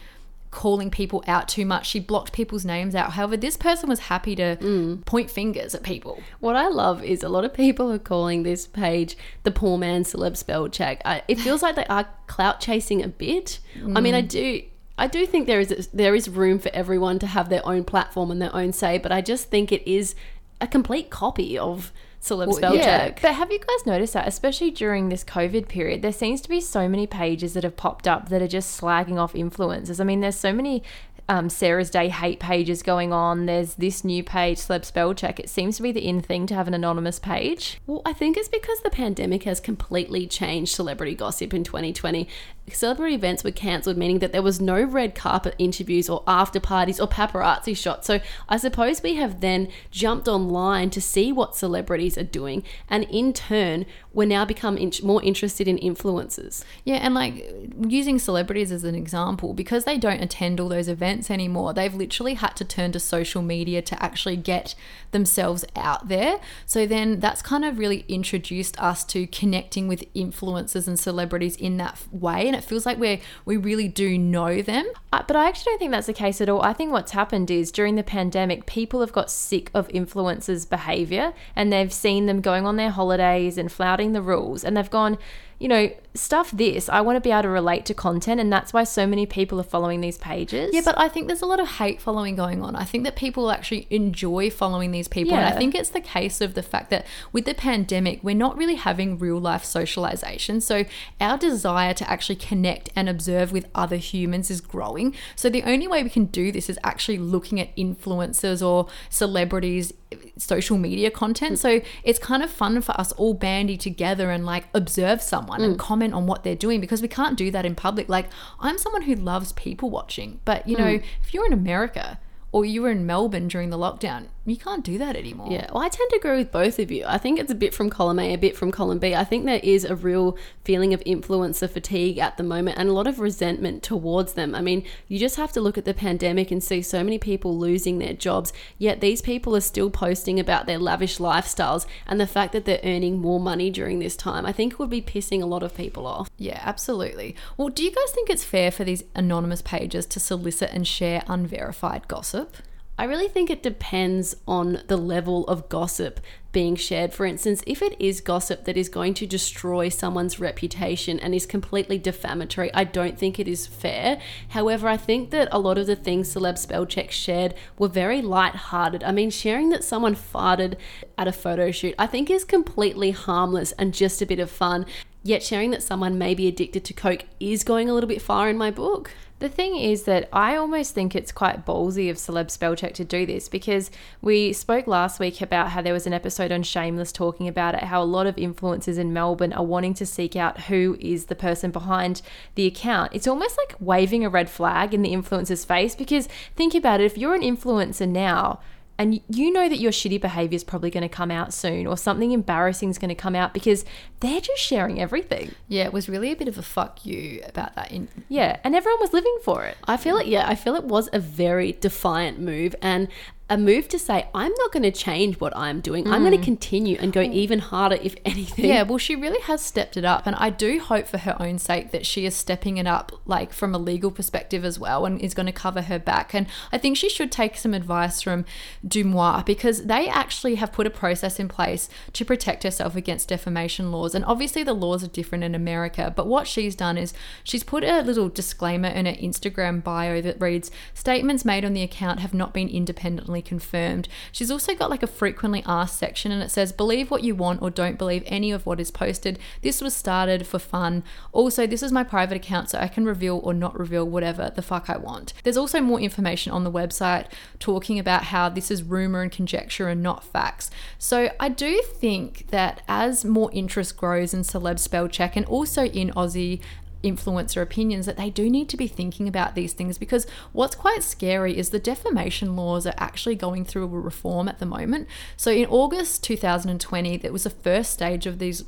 calling 0.50 0.90
people 0.90 1.24
out 1.26 1.48
too 1.48 1.64
much. 1.64 1.86
She 1.86 2.00
blocked 2.00 2.32
people's 2.32 2.64
names 2.66 2.94
out. 2.94 3.12
However, 3.12 3.36
this 3.38 3.56
person 3.56 3.88
was 3.88 4.00
happy 4.00 4.36
to 4.36 4.56
hmm. 4.56 4.96
point 5.06 5.30
fingers 5.30 5.74
at 5.74 5.82
people. 5.82 6.22
What 6.40 6.54
I 6.54 6.68
love 6.68 7.02
is 7.02 7.22
a 7.22 7.30
lot 7.30 7.46
of 7.46 7.54
people 7.54 7.90
are 7.90 7.98
calling 7.98 8.42
this 8.42 8.66
page 8.66 9.16
the 9.44 9.52
poor 9.52 9.78
man 9.78 10.02
celeb 10.04 10.36
spell 10.36 10.68
check. 10.68 11.00
I, 11.06 11.22
it 11.28 11.38
feels 11.38 11.62
like 11.62 11.76
they 11.76 11.86
are 11.86 12.08
clout 12.26 12.60
chasing 12.60 13.02
a 13.02 13.08
bit. 13.08 13.60
I 13.96 14.00
mean, 14.02 14.14
I 14.14 14.20
hmm. 14.20 14.26
do. 14.26 14.62
I 15.00 15.06
do 15.06 15.24
think 15.24 15.46
there 15.46 15.60
is 15.60 15.88
there 15.94 16.14
is 16.14 16.28
room 16.28 16.58
for 16.58 16.70
everyone 16.74 17.18
to 17.20 17.26
have 17.26 17.48
their 17.48 17.66
own 17.66 17.84
platform 17.84 18.30
and 18.30 18.40
their 18.40 18.54
own 18.54 18.72
say, 18.74 18.98
but 18.98 19.10
I 19.10 19.22
just 19.22 19.48
think 19.48 19.72
it 19.72 19.90
is 19.90 20.14
a 20.60 20.66
complete 20.66 21.08
copy 21.08 21.58
of 21.58 21.90
celeb 22.20 22.52
spell 22.52 22.74
check. 22.74 23.22
But 23.22 23.34
have 23.34 23.50
you 23.50 23.58
guys 23.58 23.86
noticed 23.86 24.12
that, 24.12 24.28
especially 24.28 24.70
during 24.70 25.08
this 25.08 25.24
COVID 25.24 25.68
period, 25.68 26.02
there 26.02 26.12
seems 26.12 26.42
to 26.42 26.50
be 26.50 26.60
so 26.60 26.86
many 26.86 27.06
pages 27.06 27.54
that 27.54 27.64
have 27.64 27.76
popped 27.76 28.06
up 28.06 28.28
that 28.28 28.42
are 28.42 28.46
just 28.46 28.78
slagging 28.78 29.16
off 29.16 29.32
influencers. 29.32 30.00
I 30.00 30.04
mean, 30.04 30.20
there's 30.20 30.36
so 30.36 30.52
many 30.52 30.82
um, 31.30 31.48
Sarah's 31.48 31.90
Day 31.90 32.08
hate 32.08 32.40
pages 32.40 32.82
going 32.82 33.12
on. 33.12 33.46
There's 33.46 33.74
this 33.74 34.02
new 34.02 34.24
page, 34.24 34.58
Celeb 34.58 34.84
Spell 34.84 35.14
Check. 35.14 35.38
It 35.38 35.48
seems 35.48 35.76
to 35.76 35.82
be 35.84 35.92
the 35.92 36.04
in 36.04 36.20
thing 36.20 36.44
to 36.48 36.56
have 36.56 36.66
an 36.66 36.74
anonymous 36.74 37.20
page. 37.20 37.80
Well, 37.86 38.02
I 38.04 38.12
think 38.12 38.36
it's 38.36 38.48
because 38.48 38.80
the 38.80 38.90
pandemic 38.90 39.44
has 39.44 39.60
completely 39.60 40.26
changed 40.26 40.74
celebrity 40.74 41.14
gossip 41.14 41.54
in 41.54 41.62
2020. 41.62 42.28
Celebrity 42.72 43.14
events 43.14 43.44
were 43.44 43.52
cancelled, 43.52 43.96
meaning 43.96 44.18
that 44.18 44.32
there 44.32 44.42
was 44.42 44.60
no 44.60 44.82
red 44.82 45.14
carpet 45.14 45.54
interviews 45.56 46.08
or 46.08 46.24
after 46.26 46.58
parties 46.58 46.98
or 46.98 47.06
paparazzi 47.06 47.76
shots. 47.76 48.08
So 48.08 48.18
I 48.48 48.56
suppose 48.56 49.00
we 49.00 49.14
have 49.14 49.40
then 49.40 49.68
jumped 49.92 50.26
online 50.26 50.90
to 50.90 51.00
see 51.00 51.30
what 51.30 51.54
celebrities 51.54 52.18
are 52.18 52.24
doing, 52.24 52.64
and 52.88 53.04
in 53.04 53.32
turn, 53.32 53.86
we're 54.12 54.26
now 54.26 54.44
become 54.44 54.76
in- 54.76 54.92
more 55.02 55.22
interested 55.22 55.68
in 55.68 55.78
influencers. 55.78 56.64
Yeah, 56.84 56.96
and 56.96 57.14
like 57.14 57.46
using 57.86 58.18
celebrities 58.18 58.72
as 58.72 58.84
an 58.84 58.94
example, 58.94 59.54
because 59.54 59.84
they 59.84 59.98
don't 59.98 60.20
attend 60.20 60.58
all 60.58 60.68
those 60.68 60.88
events 60.88 61.30
anymore, 61.30 61.72
they've 61.72 61.94
literally 61.94 62.34
had 62.34 62.56
to 62.56 62.64
turn 62.64 62.92
to 62.92 63.00
social 63.00 63.42
media 63.42 63.82
to 63.82 64.02
actually 64.02 64.36
get 64.36 64.74
themselves 65.12 65.64
out 65.76 66.08
there. 66.08 66.40
So 66.66 66.86
then 66.86 67.20
that's 67.20 67.42
kind 67.42 67.64
of 67.64 67.78
really 67.78 68.04
introduced 68.08 68.80
us 68.80 69.04
to 69.04 69.26
connecting 69.26 69.86
with 69.86 70.12
influencers 70.14 70.88
and 70.88 70.98
celebrities 70.98 71.56
in 71.56 71.76
that 71.76 71.98
way. 72.10 72.46
And 72.46 72.56
it 72.56 72.64
feels 72.64 72.86
like 72.86 72.98
we're, 72.98 73.20
we 73.44 73.56
really 73.56 73.88
do 73.88 74.18
know 74.18 74.62
them. 74.62 74.90
Uh, 75.12 75.22
but 75.26 75.36
I 75.36 75.48
actually 75.48 75.72
don't 75.72 75.78
think 75.78 75.90
that's 75.92 76.06
the 76.06 76.12
case 76.12 76.40
at 76.40 76.48
all. 76.48 76.62
I 76.62 76.72
think 76.72 76.92
what's 76.92 77.12
happened 77.12 77.50
is 77.50 77.70
during 77.70 77.96
the 77.96 78.02
pandemic, 78.02 78.66
people 78.66 79.00
have 79.00 79.12
got 79.12 79.30
sick 79.30 79.70
of 79.74 79.88
influencers' 79.88 80.68
behavior 80.68 81.32
and 81.54 81.72
they've 81.72 81.92
seen 81.92 82.26
them 82.26 82.40
going 82.40 82.66
on 82.66 82.76
their 82.76 82.90
holidays 82.90 83.58
and 83.58 83.70
flouting 83.70 83.99
the 84.08 84.22
rules, 84.22 84.64
and 84.64 84.76
they've 84.76 84.90
gone, 84.90 85.18
you 85.60 85.68
know, 85.68 85.90
stuff 86.14 86.50
this. 86.50 86.88
I 86.88 87.02
want 87.02 87.16
to 87.16 87.20
be 87.20 87.30
able 87.30 87.42
to 87.42 87.48
relate 87.50 87.84
to 87.86 87.94
content, 87.94 88.40
and 88.40 88.50
that's 88.50 88.72
why 88.72 88.82
so 88.84 89.06
many 89.06 89.26
people 89.26 89.60
are 89.60 89.64
following 89.64 90.00
these 90.00 90.16
pages. 90.16 90.70
Yeah, 90.72 90.80
but 90.82 90.98
I 90.98 91.08
think 91.08 91.28
there's 91.28 91.42
a 91.42 91.46
lot 91.46 91.60
of 91.60 91.68
hate 91.68 92.00
following 92.00 92.34
going 92.34 92.62
on. 92.62 92.74
I 92.74 92.84
think 92.84 93.04
that 93.04 93.14
people 93.14 93.50
actually 93.50 93.86
enjoy 93.90 94.50
following 94.50 94.90
these 94.90 95.06
people. 95.06 95.34
And 95.34 95.44
I 95.44 95.56
think 95.56 95.74
it's 95.74 95.90
the 95.90 96.00
case 96.00 96.40
of 96.40 96.54
the 96.54 96.62
fact 96.62 96.88
that 96.90 97.06
with 97.30 97.44
the 97.44 97.54
pandemic, 97.54 98.24
we're 98.24 98.34
not 98.34 98.56
really 98.56 98.76
having 98.76 99.18
real 99.18 99.38
life 99.38 99.64
socialization. 99.64 100.62
So 100.62 100.86
our 101.20 101.36
desire 101.36 101.92
to 101.92 102.10
actually 102.10 102.36
connect 102.36 102.88
and 102.96 103.08
observe 103.08 103.52
with 103.52 103.66
other 103.74 103.96
humans 103.96 104.50
is 104.50 104.62
growing. 104.62 105.14
So 105.36 105.50
the 105.50 105.62
only 105.64 105.86
way 105.86 106.02
we 106.02 106.10
can 106.10 106.24
do 106.24 106.50
this 106.50 106.70
is 106.70 106.78
actually 106.82 107.18
looking 107.18 107.60
at 107.60 107.76
influencers 107.76 108.66
or 108.66 108.88
celebrities 109.10 109.92
social 110.36 110.76
media 110.76 111.08
content 111.08 111.54
mm. 111.54 111.58
so 111.58 111.80
it's 112.02 112.18
kind 112.18 112.42
of 112.42 112.50
fun 112.50 112.80
for 112.80 112.98
us 113.00 113.12
all 113.12 113.32
bandy 113.32 113.76
together 113.76 114.30
and 114.30 114.44
like 114.44 114.64
observe 114.74 115.22
someone 115.22 115.49
and 115.52 115.76
mm. 115.76 115.78
comment 115.78 116.14
on 116.14 116.26
what 116.26 116.44
they're 116.44 116.54
doing 116.54 116.80
because 116.80 117.02
we 117.02 117.08
can't 117.08 117.36
do 117.36 117.50
that 117.50 117.64
in 117.66 117.74
public. 117.74 118.08
Like 118.08 118.28
i'm 118.58 118.78
someone 118.78 119.02
who 119.02 119.14
loves 119.14 119.52
people 119.52 119.90
watching 119.90 120.40
but 120.44 120.66
you 120.68 120.76
know 120.76 120.84
mm. 120.84 121.02
if 121.22 121.32
you're 121.32 121.46
in 121.46 121.52
america 121.52 122.18
or 122.52 122.64
you 122.64 122.82
were 122.82 122.90
in 122.90 123.06
melbourne 123.06 123.48
during 123.48 123.70
the 123.70 123.78
lockdown 123.78 124.26
you 124.46 124.56
can't 124.56 124.84
do 124.84 124.98
that 124.98 125.16
anymore 125.16 125.48
Yeah, 125.50 125.68
well, 125.72 125.82
I 125.82 125.88
tend 125.88 126.10
to 126.10 126.16
agree 126.16 126.38
with 126.38 126.50
both 126.50 126.78
of 126.78 126.90
you. 126.90 127.04
I 127.06 127.18
think 127.18 127.38
it's 127.38 127.52
a 127.52 127.54
bit 127.54 127.74
from 127.74 127.90
column 127.90 128.18
A, 128.18 128.32
a 128.34 128.38
bit 128.38 128.56
from 128.56 128.72
column 128.72 128.98
B. 128.98 129.14
I 129.14 129.24
think 129.24 129.44
there 129.44 129.60
is 129.62 129.84
a 129.84 129.94
real 129.94 130.36
feeling 130.64 130.94
of 130.94 131.00
influencer 131.04 131.68
fatigue 131.68 132.18
at 132.18 132.36
the 132.36 132.42
moment 132.42 132.78
and 132.78 132.88
a 132.88 132.92
lot 132.92 133.06
of 133.06 133.20
resentment 133.20 133.82
towards 133.82 134.32
them. 134.32 134.54
I 134.54 134.60
mean, 134.60 134.84
you 135.08 135.18
just 135.18 135.36
have 135.36 135.52
to 135.52 135.60
look 135.60 135.76
at 135.76 135.84
the 135.84 135.94
pandemic 135.94 136.50
and 136.50 136.62
see 136.62 136.82
so 136.82 137.04
many 137.04 137.18
people 137.18 137.58
losing 137.58 137.98
their 137.98 138.14
jobs, 138.14 138.52
yet 138.78 139.00
these 139.00 139.22
people 139.22 139.54
are 139.54 139.60
still 139.60 139.90
posting 139.90 140.40
about 140.40 140.66
their 140.66 140.78
lavish 140.78 141.18
lifestyles 141.18 141.86
and 142.06 142.20
the 142.20 142.26
fact 142.26 142.52
that 142.52 142.64
they're 142.64 142.80
earning 142.82 143.18
more 143.18 143.40
money 143.40 143.70
during 143.70 143.98
this 143.98 144.16
time. 144.16 144.46
I 144.46 144.52
think 144.52 144.74
it 144.74 144.78
would 144.78 144.90
be 144.90 145.02
pissing 145.02 145.42
a 145.42 145.46
lot 145.46 145.62
of 145.62 145.74
people 145.74 146.06
off. 146.06 146.30
Yeah, 146.38 146.60
absolutely. 146.64 147.36
Well, 147.56 147.68
do 147.68 147.84
you 147.84 147.90
guys 147.90 148.10
think 148.12 148.30
it's 148.30 148.44
fair 148.44 148.70
for 148.70 148.84
these 148.84 149.04
anonymous 149.14 149.62
pages 149.62 150.06
to 150.06 150.20
solicit 150.20 150.70
and 150.72 150.86
share 150.86 151.22
unverified 151.28 152.08
gossip? 152.08 152.56
I 153.00 153.04
really 153.04 153.28
think 153.28 153.48
it 153.48 153.62
depends 153.62 154.36
on 154.46 154.82
the 154.88 154.98
level 154.98 155.46
of 155.46 155.70
gossip 155.70 156.20
being 156.52 156.76
shared. 156.76 157.14
For 157.14 157.24
instance, 157.24 157.62
if 157.66 157.80
it 157.80 157.98
is 157.98 158.20
gossip 158.20 158.66
that 158.66 158.76
is 158.76 158.90
going 158.90 159.14
to 159.14 159.26
destroy 159.26 159.88
someone's 159.88 160.38
reputation 160.38 161.18
and 161.18 161.34
is 161.34 161.46
completely 161.46 161.96
defamatory, 161.96 162.70
I 162.74 162.84
don't 162.84 163.18
think 163.18 163.38
it 163.38 163.48
is 163.48 163.66
fair. 163.66 164.20
However, 164.50 164.86
I 164.86 164.98
think 164.98 165.30
that 165.30 165.48
a 165.50 165.58
lot 165.58 165.78
of 165.78 165.86
the 165.86 165.96
things 165.96 166.34
Celeb 166.34 166.58
Spellcheck 166.58 167.10
shared 167.10 167.54
were 167.78 167.88
very 167.88 168.20
light-hearted. 168.20 169.02
I 169.02 169.12
mean, 169.12 169.30
sharing 169.30 169.70
that 169.70 169.82
someone 169.82 170.14
farted 170.14 170.74
at 171.16 171.26
a 171.26 171.32
photo 171.32 171.70
shoot, 171.70 171.94
I 171.98 172.06
think 172.06 172.28
is 172.28 172.44
completely 172.44 173.12
harmless 173.12 173.72
and 173.72 173.94
just 173.94 174.20
a 174.20 174.26
bit 174.26 174.40
of 174.40 174.50
fun. 174.50 174.84
Yet 175.22 175.42
sharing 175.42 175.70
that 175.72 175.82
someone 175.82 176.16
may 176.16 176.34
be 176.34 176.48
addicted 176.48 176.84
to 176.84 176.94
coke 176.94 177.24
is 177.38 177.62
going 177.62 177.90
a 177.90 177.94
little 177.94 178.08
bit 178.08 178.22
far 178.22 178.48
in 178.48 178.56
my 178.56 178.70
book. 178.70 179.12
The 179.40 179.48
thing 179.48 179.76
is 179.76 180.02
that 180.02 180.28
I 180.34 180.54
almost 180.54 180.94
think 180.94 181.14
it's 181.14 181.32
quite 181.32 181.64
ballsy 181.64 182.10
of 182.10 182.16
Celeb 182.16 182.48
Spellcheck 182.48 182.92
to 182.94 183.04
do 183.04 183.24
this 183.24 183.48
because 183.48 183.90
we 184.20 184.52
spoke 184.52 184.86
last 184.86 185.18
week 185.18 185.40
about 185.40 185.70
how 185.70 185.80
there 185.80 185.94
was 185.94 186.06
an 186.06 186.12
episode 186.12 186.52
on 186.52 186.62
Shameless 186.62 187.10
talking 187.10 187.48
about 187.48 187.74
it, 187.74 187.84
how 187.84 188.02
a 188.02 188.04
lot 188.04 188.26
of 188.26 188.36
influencers 188.36 188.98
in 188.98 189.14
Melbourne 189.14 189.54
are 189.54 189.64
wanting 189.64 189.94
to 189.94 190.04
seek 190.04 190.36
out 190.36 190.62
who 190.62 190.96
is 191.00 191.26
the 191.26 191.34
person 191.34 191.70
behind 191.70 192.20
the 192.54 192.66
account. 192.66 193.12
It's 193.14 193.26
almost 193.26 193.56
like 193.56 193.76
waving 193.80 194.26
a 194.26 194.30
red 194.30 194.50
flag 194.50 194.92
in 194.92 195.00
the 195.00 195.12
influencer's 195.12 195.64
face 195.64 195.94
because 195.94 196.28
think 196.54 196.74
about 196.74 197.00
it, 197.00 197.04
if 197.04 197.16
you're 197.16 197.34
an 197.34 197.40
influencer 197.40 198.08
now, 198.08 198.60
and 199.00 199.20
you 199.28 199.50
know 199.50 199.66
that 199.66 199.78
your 199.80 199.92
shitty 199.92 200.20
behavior 200.20 200.54
is 200.54 200.62
probably 200.62 200.90
going 200.90 201.02
to 201.02 201.08
come 201.08 201.30
out 201.30 201.54
soon 201.54 201.86
or 201.86 201.96
something 201.96 202.32
embarrassing 202.32 202.90
is 202.90 202.98
going 202.98 203.08
to 203.08 203.14
come 203.14 203.34
out 203.34 203.54
because 203.54 203.84
they're 204.20 204.42
just 204.42 204.60
sharing 204.60 205.00
everything. 205.00 205.54
Yeah, 205.68 205.84
it 205.84 205.92
was 205.94 206.06
really 206.06 206.30
a 206.30 206.36
bit 206.36 206.48
of 206.48 206.58
a 206.58 206.62
fuck 206.62 207.06
you 207.06 207.40
about 207.48 207.74
that. 207.76 207.90
In- 207.90 208.08
Yeah, 208.28 208.58
and 208.62 208.76
everyone 208.76 209.00
was 209.00 209.14
living 209.14 209.38
for 209.42 209.64
it. 209.64 209.78
I 209.84 209.96
feel 209.96 210.18
it, 210.18 210.26
yeah, 210.26 210.46
I 210.46 210.54
feel 210.54 210.74
it 210.76 210.84
was 210.84 211.08
a 211.14 211.18
very 211.18 211.72
defiant 211.72 212.38
move 212.38 212.74
and 212.82 213.08
a 213.50 213.58
move 213.58 213.88
to 213.88 213.98
say, 213.98 214.28
I'm 214.32 214.52
not 214.58 214.70
going 214.70 214.84
to 214.84 214.92
change 214.92 215.40
what 215.40 215.54
I'm 215.56 215.80
doing. 215.80 216.06
I'm 216.06 216.22
going 216.22 216.32
to 216.32 216.38
mm. 216.38 216.44
continue 216.44 216.96
and 217.00 217.12
go 217.12 217.20
mm. 217.20 217.32
even 217.32 217.58
harder, 217.58 217.98
if 218.00 218.14
anything. 218.24 218.66
Yeah, 218.66 218.84
well, 218.84 218.96
she 218.96 219.16
really 219.16 219.40
has 219.40 219.60
stepped 219.60 219.96
it 219.96 220.04
up. 220.04 220.24
And 220.24 220.36
I 220.36 220.50
do 220.50 220.78
hope 220.78 221.08
for 221.08 221.18
her 221.18 221.36
own 221.40 221.58
sake 221.58 221.90
that 221.90 222.06
she 222.06 222.24
is 222.24 222.36
stepping 222.36 222.76
it 222.76 222.86
up, 222.86 223.10
like 223.26 223.52
from 223.52 223.74
a 223.74 223.78
legal 223.78 224.12
perspective 224.12 224.64
as 224.64 224.78
well, 224.78 225.04
and 225.04 225.20
is 225.20 225.34
going 225.34 225.46
to 225.46 225.52
cover 225.52 225.82
her 225.82 225.98
back. 225.98 226.32
And 226.32 226.46
I 226.70 226.78
think 226.78 226.96
she 226.96 227.08
should 227.08 227.32
take 227.32 227.56
some 227.56 227.74
advice 227.74 228.22
from 228.22 228.44
DeuxMoi 228.86 229.44
because 229.44 229.86
they 229.86 230.08
actually 230.08 230.54
have 230.54 230.72
put 230.72 230.86
a 230.86 230.90
process 230.90 231.40
in 231.40 231.48
place 231.48 231.88
to 232.12 232.24
protect 232.24 232.62
herself 232.62 232.94
against 232.94 233.28
defamation 233.28 233.90
laws. 233.90 234.14
And 234.14 234.24
obviously, 234.24 234.62
the 234.62 234.74
laws 234.74 235.02
are 235.02 235.08
different 235.08 235.42
in 235.42 235.56
America. 235.56 236.12
But 236.14 236.28
what 236.28 236.46
she's 236.46 236.76
done 236.76 236.96
is 236.96 237.12
she's 237.42 237.64
put 237.64 237.82
a 237.82 238.02
little 238.02 238.28
disclaimer 238.28 238.88
in 238.88 239.06
her 239.06 239.14
Instagram 239.14 239.82
bio 239.82 240.20
that 240.20 240.40
reads 240.40 240.70
Statements 240.94 241.44
made 241.44 241.64
on 241.64 241.72
the 241.72 241.82
account 241.82 242.20
have 242.20 242.32
not 242.32 242.54
been 242.54 242.68
independently 242.68 243.39
confirmed. 243.42 244.08
She's 244.32 244.50
also 244.50 244.74
got 244.74 244.90
like 244.90 245.02
a 245.02 245.06
frequently 245.06 245.62
asked 245.66 245.98
section 245.98 246.32
and 246.32 246.42
it 246.42 246.50
says, 246.50 246.72
Believe 246.72 247.10
what 247.10 247.22
you 247.22 247.34
want 247.34 247.62
or 247.62 247.70
don't 247.70 247.98
believe 247.98 248.22
any 248.26 248.50
of 248.50 248.66
what 248.66 248.80
is 248.80 248.90
posted. 248.90 249.38
This 249.62 249.80
was 249.80 249.94
started 249.94 250.46
for 250.46 250.58
fun. 250.58 251.02
Also, 251.32 251.66
this 251.66 251.82
is 251.82 251.92
my 251.92 252.04
private 252.04 252.36
account, 252.36 252.70
so 252.70 252.78
I 252.78 252.88
can 252.88 253.04
reveal 253.04 253.40
or 253.42 253.54
not 253.54 253.78
reveal 253.78 254.06
whatever 254.06 254.52
the 254.54 254.62
fuck 254.62 254.88
I 254.88 254.96
want. 254.96 255.32
There's 255.42 255.56
also 255.56 255.80
more 255.80 256.00
information 256.00 256.52
on 256.52 256.64
the 256.64 256.70
website 256.70 257.26
talking 257.58 257.98
about 257.98 258.24
how 258.24 258.48
this 258.48 258.70
is 258.70 258.82
rumor 258.82 259.22
and 259.22 259.32
conjecture 259.32 259.88
and 259.88 260.02
not 260.02 260.24
facts. 260.24 260.70
So 260.98 261.30
I 261.38 261.48
do 261.48 261.82
think 261.82 262.48
that 262.48 262.82
as 262.88 263.24
more 263.24 263.50
interest 263.52 263.96
grows 263.96 264.34
in 264.34 264.42
celeb 264.42 264.78
spell 264.78 265.08
check 265.08 265.36
and 265.36 265.46
also 265.46 265.84
in 265.84 266.10
Aussie 266.10 266.60
influencer 267.02 267.62
opinions 267.62 268.06
that 268.06 268.16
they 268.16 268.30
do 268.30 268.50
need 268.50 268.68
to 268.68 268.76
be 268.76 268.86
thinking 268.86 269.26
about 269.26 269.54
these 269.54 269.72
things 269.72 269.98
because 269.98 270.26
what's 270.52 270.74
quite 270.74 271.02
scary 271.02 271.56
is 271.56 271.70
the 271.70 271.78
defamation 271.78 272.56
laws 272.56 272.86
are 272.86 272.94
actually 272.98 273.34
going 273.34 273.64
through 273.64 273.84
a 273.84 273.88
reform 273.88 274.48
at 274.48 274.58
the 274.58 274.66
moment. 274.66 275.08
So 275.36 275.50
in 275.50 275.66
August 275.66 276.22
2020, 276.24 277.16
there 277.18 277.32
was 277.32 277.44
the 277.44 277.50
first 277.50 277.92
stage 277.92 278.26
of 278.26 278.38
these 278.38 278.64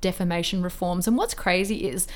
defamation 0.00 0.62
reforms. 0.62 1.06
And 1.06 1.16
what's 1.16 1.34
crazy 1.34 1.88
is 1.88 2.06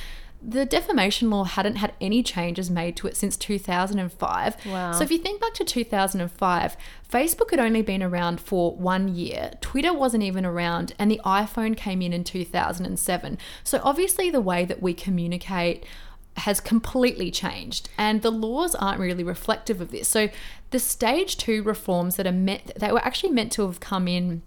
the 0.43 0.65
defamation 0.65 1.29
law 1.31 1.45
hadn't 1.45 1.77
had 1.77 1.93
any 2.01 2.23
changes 2.23 2.71
made 2.71 2.97
to 2.97 3.07
it 3.07 3.17
since 3.17 3.37
2005. 3.37 4.67
Wow. 4.67 4.93
So 4.93 5.03
if 5.03 5.11
you 5.11 5.19
think 5.19 5.41
back 5.41 5.55
to 5.55 5.65
2005, 5.65 6.77
Facebook 7.11 7.51
had 7.51 7.61
only 7.61 7.83
been 7.83 8.03
around 8.03 8.41
for 8.41 8.75
one 8.75 9.15
year, 9.15 9.53
Twitter 9.61 9.93
wasn't 9.93 10.23
even 10.23 10.47
around, 10.47 10.95
and 10.99 11.11
the 11.11 11.21
iPhone 11.25 11.77
came 11.77 12.01
in 12.01 12.13
in 12.13 12.25
2007. 12.25 13.39
So 13.65 13.81
obviously, 13.85 14.31
the 14.31 14.41
way 14.41 14.65
that 14.65 14.81
we 14.81 14.95
communicate 14.95 15.85
has 16.37 16.61
completely 16.61 17.31
changed 17.31 17.89
and 17.99 18.23
the 18.23 18.31
laws 18.31 18.75
aren't 18.77 19.01
really 19.01 19.25
reflective 19.25 19.81
of 19.81 19.91
this. 19.91 20.09
So 20.09 20.29
the 20.71 20.79
stage 20.79 21.37
2 21.37 21.63
reforms 21.63 22.17
that 22.17 22.27
are 22.27 22.33
meant 22.33 22.73
they 22.77 22.93
were 22.93 23.05
actually 23.05 23.33
meant 23.33 23.53
to 23.53 23.63
have 23.63 23.81
come 23.81 24.07
in 24.07 24.43